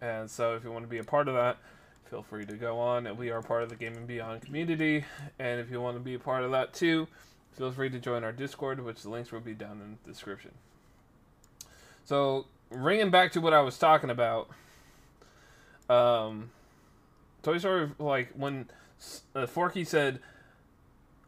And 0.00 0.30
so, 0.30 0.54
if 0.54 0.62
you 0.62 0.70
want 0.70 0.84
to 0.84 0.88
be 0.88 0.98
a 0.98 1.04
part 1.04 1.26
of 1.26 1.34
that, 1.34 1.56
feel 2.08 2.22
free 2.22 2.46
to 2.46 2.54
go 2.54 2.78
on. 2.78 3.16
We 3.16 3.30
are 3.30 3.42
part 3.42 3.64
of 3.64 3.68
the 3.68 3.74
Game 3.74 3.96
and 3.96 4.06
Beyond 4.06 4.42
community, 4.42 5.04
and 5.40 5.60
if 5.60 5.72
you 5.72 5.80
want 5.80 5.96
to 5.96 6.00
be 6.00 6.14
a 6.14 6.20
part 6.20 6.44
of 6.44 6.52
that 6.52 6.72
too, 6.72 7.08
feel 7.52 7.72
free 7.72 7.90
to 7.90 7.98
join 7.98 8.22
our 8.22 8.32
Discord, 8.32 8.78
which 8.84 9.02
the 9.02 9.10
links 9.10 9.32
will 9.32 9.40
be 9.40 9.54
down 9.54 9.80
in 9.80 9.98
the 10.04 10.12
description. 10.12 10.52
So, 12.04 12.46
ringing 12.70 13.10
back 13.10 13.32
to 13.32 13.40
what 13.40 13.52
I 13.52 13.60
was 13.60 13.76
talking 13.76 14.10
about 14.10 14.50
um, 15.90 16.50
Toy 17.42 17.58
Story, 17.58 17.90
like 17.98 18.30
when 18.34 18.68
uh, 19.34 19.46
Forky 19.46 19.84
said, 19.84 20.20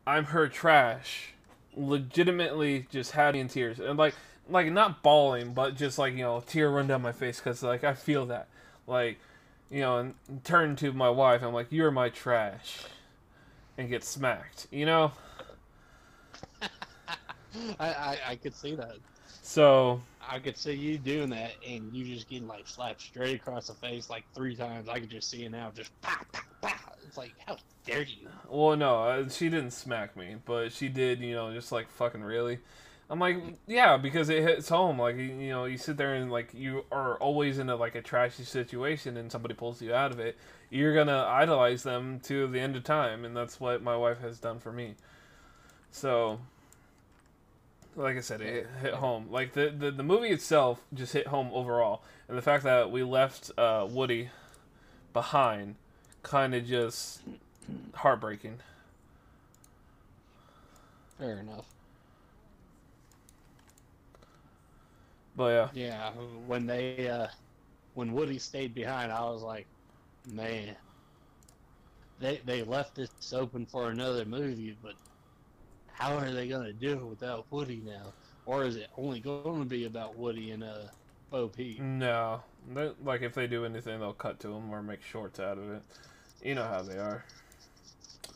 "I'm 0.06 0.26
her 0.26 0.48
trash," 0.48 1.34
legitimately 1.76 2.86
just 2.90 3.12
had 3.12 3.34
me 3.34 3.40
in 3.40 3.48
tears, 3.48 3.78
and 3.80 3.98
like, 3.98 4.14
like 4.48 4.70
not 4.72 5.02
bawling, 5.02 5.54
but 5.54 5.76
just 5.76 5.98
like 5.98 6.14
you 6.14 6.22
know, 6.22 6.42
tear 6.46 6.70
run 6.70 6.86
down 6.86 7.02
my 7.02 7.12
face 7.12 7.38
because 7.38 7.62
like 7.62 7.84
I 7.84 7.94
feel 7.94 8.26
that, 8.26 8.48
like, 8.86 9.18
you 9.70 9.80
know, 9.80 9.98
and 9.98 10.14
turn 10.44 10.76
to 10.76 10.92
my 10.92 11.10
wife, 11.10 11.42
I'm 11.42 11.54
like, 11.54 11.68
"You're 11.70 11.90
my 11.90 12.08
trash," 12.08 12.78
and 13.78 13.88
get 13.88 14.04
smacked, 14.04 14.66
you 14.70 14.86
know. 14.86 15.12
I, 17.80 17.88
I 17.88 18.18
I 18.28 18.36
could 18.36 18.54
see 18.54 18.74
that. 18.74 18.96
So 19.42 20.00
I 20.28 20.38
could 20.38 20.56
see 20.56 20.74
you 20.74 20.98
doing 20.98 21.30
that, 21.30 21.52
and 21.66 21.92
you 21.92 22.04
just 22.04 22.28
getting 22.28 22.46
like 22.46 22.68
slapped 22.68 23.00
straight 23.00 23.36
across 23.36 23.66
the 23.68 23.74
face 23.74 24.08
like 24.10 24.24
three 24.34 24.54
times. 24.54 24.88
I 24.88 25.00
could 25.00 25.10
just 25.10 25.28
see 25.28 25.44
it 25.44 25.50
now, 25.50 25.72
just 25.74 25.90
pa 26.02 26.20
pa 26.32 26.42
pa. 26.60 26.89
It's 27.10 27.16
like, 27.16 27.34
how 27.44 27.56
dare 27.84 28.02
you? 28.02 28.28
Well, 28.48 28.76
no, 28.76 29.02
uh, 29.02 29.28
she 29.28 29.48
didn't 29.48 29.72
smack 29.72 30.16
me, 30.16 30.36
but 30.44 30.72
she 30.72 30.88
did, 30.88 31.18
you 31.18 31.34
know, 31.34 31.52
just 31.52 31.72
like 31.72 31.90
fucking 31.90 32.22
really. 32.22 32.60
I'm 33.10 33.18
like, 33.18 33.36
yeah, 33.66 33.96
because 33.96 34.28
it 34.28 34.44
hits 34.44 34.68
home. 34.68 34.96
Like, 35.00 35.16
you 35.16 35.24
you 35.24 35.48
know, 35.48 35.64
you 35.64 35.76
sit 35.76 35.96
there 35.96 36.14
and 36.14 36.30
like 36.30 36.54
you 36.54 36.84
are 36.92 37.16
always 37.16 37.58
in 37.58 37.68
a 37.68 37.74
like 37.74 37.96
a 37.96 38.00
trashy 38.00 38.44
situation, 38.44 39.16
and 39.16 39.32
somebody 39.32 39.54
pulls 39.54 39.82
you 39.82 39.92
out 39.92 40.12
of 40.12 40.20
it. 40.20 40.38
You're 40.70 40.94
gonna 40.94 41.24
idolize 41.28 41.82
them 41.82 42.20
to 42.26 42.46
the 42.46 42.60
end 42.60 42.76
of 42.76 42.84
time, 42.84 43.24
and 43.24 43.36
that's 43.36 43.58
what 43.58 43.82
my 43.82 43.96
wife 43.96 44.20
has 44.20 44.38
done 44.38 44.60
for 44.60 44.70
me. 44.70 44.94
So, 45.90 46.38
like 47.96 48.16
I 48.16 48.20
said, 48.20 48.40
it 48.40 48.68
hit 48.82 48.94
home. 48.94 49.26
Like 49.32 49.54
the 49.54 49.74
the, 49.76 49.90
the 49.90 50.04
movie 50.04 50.28
itself 50.28 50.80
just 50.94 51.12
hit 51.12 51.26
home 51.26 51.50
overall, 51.52 52.04
and 52.28 52.38
the 52.38 52.42
fact 52.42 52.62
that 52.62 52.92
we 52.92 53.02
left 53.02 53.50
uh, 53.58 53.84
Woody 53.90 54.30
behind, 55.12 55.74
kind 56.22 56.54
of 56.54 56.66
just 56.66 57.22
heartbreaking. 57.94 58.58
Fair 61.18 61.38
enough. 61.40 61.66
But 65.36 65.72
yeah. 65.74 65.88
Yeah, 65.88 66.10
when 66.46 66.66
they 66.66 67.08
uh 67.08 67.28
when 67.94 68.12
Woody 68.12 68.38
stayed 68.38 68.74
behind, 68.74 69.12
I 69.12 69.22
was 69.22 69.42
like, 69.42 69.66
man, 70.32 70.76
they 72.18 72.40
they 72.44 72.62
left 72.62 72.94
this 72.94 73.10
open 73.32 73.66
for 73.66 73.90
another 73.90 74.24
movie, 74.24 74.76
but 74.82 74.94
how 75.92 76.16
are 76.16 76.30
they 76.30 76.48
gonna 76.48 76.72
do 76.72 76.92
it 76.92 77.04
without 77.06 77.46
Woody 77.50 77.82
now? 77.84 78.12
Or 78.46 78.64
is 78.64 78.76
it 78.76 78.88
only 78.96 79.20
going 79.20 79.60
to 79.60 79.66
be 79.66 79.84
about 79.84 80.16
Woody 80.16 80.50
and 80.50 80.64
uh 80.64 80.88
Bo 81.30 81.48
Peep? 81.48 81.80
No, 81.80 82.42
they, 82.74 82.90
like 83.04 83.22
if 83.22 83.34
they 83.34 83.46
do 83.46 83.64
anything, 83.64 84.00
they'll 84.00 84.12
cut 84.12 84.40
to 84.40 84.48
them 84.48 84.70
or 84.70 84.82
make 84.82 85.02
shorts 85.02 85.40
out 85.40 85.58
of 85.58 85.70
it. 85.70 85.82
You 86.42 86.54
know 86.54 86.64
how 86.64 86.82
they 86.82 86.98
are. 86.98 87.24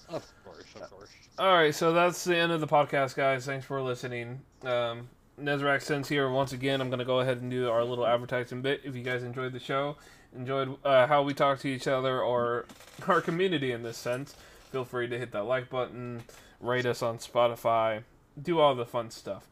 Of 0.09 0.24
course, 0.45 0.64
of 0.76 0.90
course. 0.90 1.11
All 1.38 1.53
right, 1.53 1.74
so 1.74 1.92
that's 1.92 2.22
the 2.24 2.36
end 2.36 2.53
of 2.53 2.61
the 2.61 2.66
podcast, 2.66 3.16
guys. 3.16 3.47
Thanks 3.47 3.66
for 3.66 3.80
listening. 3.82 4.40
Um, 4.62 5.09
Nezrak 5.40 5.82
Sense 5.82 6.09
here 6.09 6.30
once 6.30 6.53
again. 6.53 6.80
I'm 6.80 6.90
gonna 6.90 7.05
go 7.05 7.20
ahead 7.20 7.38
and 7.38 7.51
do 7.51 7.68
our 7.68 7.84
little 7.84 8.07
advertising 8.07 8.62
bit. 8.62 8.82
If 8.84 8.95
you 8.95 9.03
guys 9.03 9.22
enjoyed 9.24 9.53
the 9.53 9.59
show, 9.59 9.97
enjoyed 10.34 10.76
uh, 10.84 11.07
how 11.07 11.22
we 11.22 11.34
talk 11.34 11.59
to 11.61 11.68
each 11.68 11.88
other 11.88 12.20
or 12.22 12.66
our 13.09 13.20
community 13.20 13.72
in 13.72 13.82
this 13.82 13.97
sense, 13.97 14.36
feel 14.70 14.84
free 14.84 15.09
to 15.09 15.18
hit 15.18 15.32
that 15.32 15.45
like 15.45 15.70
button, 15.70 16.22
rate 16.61 16.86
us 16.86 17.03
on 17.03 17.18
Spotify, 17.18 18.05
do 18.40 18.61
all 18.61 18.74
the 18.74 18.86
fun 18.86 19.11
stuff. 19.11 19.47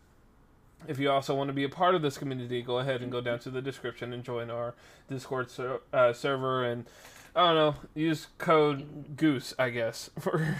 If 0.88 0.98
you 0.98 1.10
also 1.10 1.34
want 1.34 1.48
to 1.48 1.54
be 1.54 1.64
a 1.64 1.68
part 1.68 1.94
of 1.94 2.02
this 2.02 2.18
community, 2.18 2.62
go 2.62 2.78
ahead 2.78 3.02
and 3.02 3.10
go 3.12 3.20
down 3.20 3.38
to 3.40 3.50
the 3.50 3.62
description 3.62 4.12
and 4.12 4.22
join 4.24 4.50
our 4.50 4.74
Discord 5.08 5.50
ser- 5.50 5.80
uh, 5.92 6.12
server 6.12 6.64
and 6.64 6.86
I 7.34 7.46
don't 7.46 7.54
know, 7.54 7.74
use 7.94 8.26
code 8.38 9.16
Goose, 9.16 9.54
I 9.58 9.70
guess, 9.70 10.10
for 10.20 10.58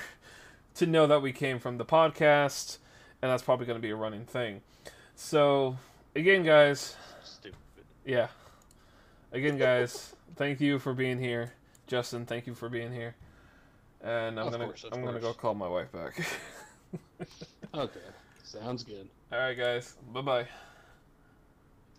to 0.74 0.86
know 0.86 1.06
that 1.06 1.20
we 1.20 1.32
came 1.32 1.58
from 1.58 1.76
the 1.76 1.84
podcast, 1.84 2.78
and 3.20 3.30
that's 3.30 3.42
probably 3.42 3.66
going 3.66 3.78
to 3.78 3.82
be 3.82 3.90
a 3.90 3.96
running 3.96 4.24
thing. 4.24 4.62
So, 5.14 5.76
again, 6.16 6.42
guys, 6.44 6.96
Stupid. 7.22 7.58
yeah. 8.06 8.28
Again, 9.32 9.58
guys, 9.58 10.14
thank 10.36 10.60
you 10.60 10.78
for 10.78 10.94
being 10.94 11.18
here, 11.18 11.52
Justin. 11.86 12.24
Thank 12.24 12.46
you 12.46 12.54
for 12.54 12.68
being 12.70 12.92
here. 12.92 13.16
And 14.00 14.40
I'm 14.40 14.46
Of 14.46 14.52
gonna 14.52 14.64
course, 14.66 14.84
I'm 14.90 15.04
gonna 15.04 15.20
go 15.20 15.32
call 15.32 15.54
my 15.54 15.68
wife 15.68 15.92
back. 15.92 16.14
Okay, 17.74 18.00
Sounds 18.52 18.84
good. 18.84 19.08
All 19.32 19.38
right, 19.38 19.56
guys. 19.56 19.96
Bye 20.12 20.20
bye. 20.20 20.46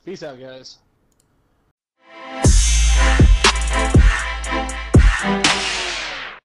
Peace 0.06 0.22
out, 0.22 0.40
guys. 0.40 0.78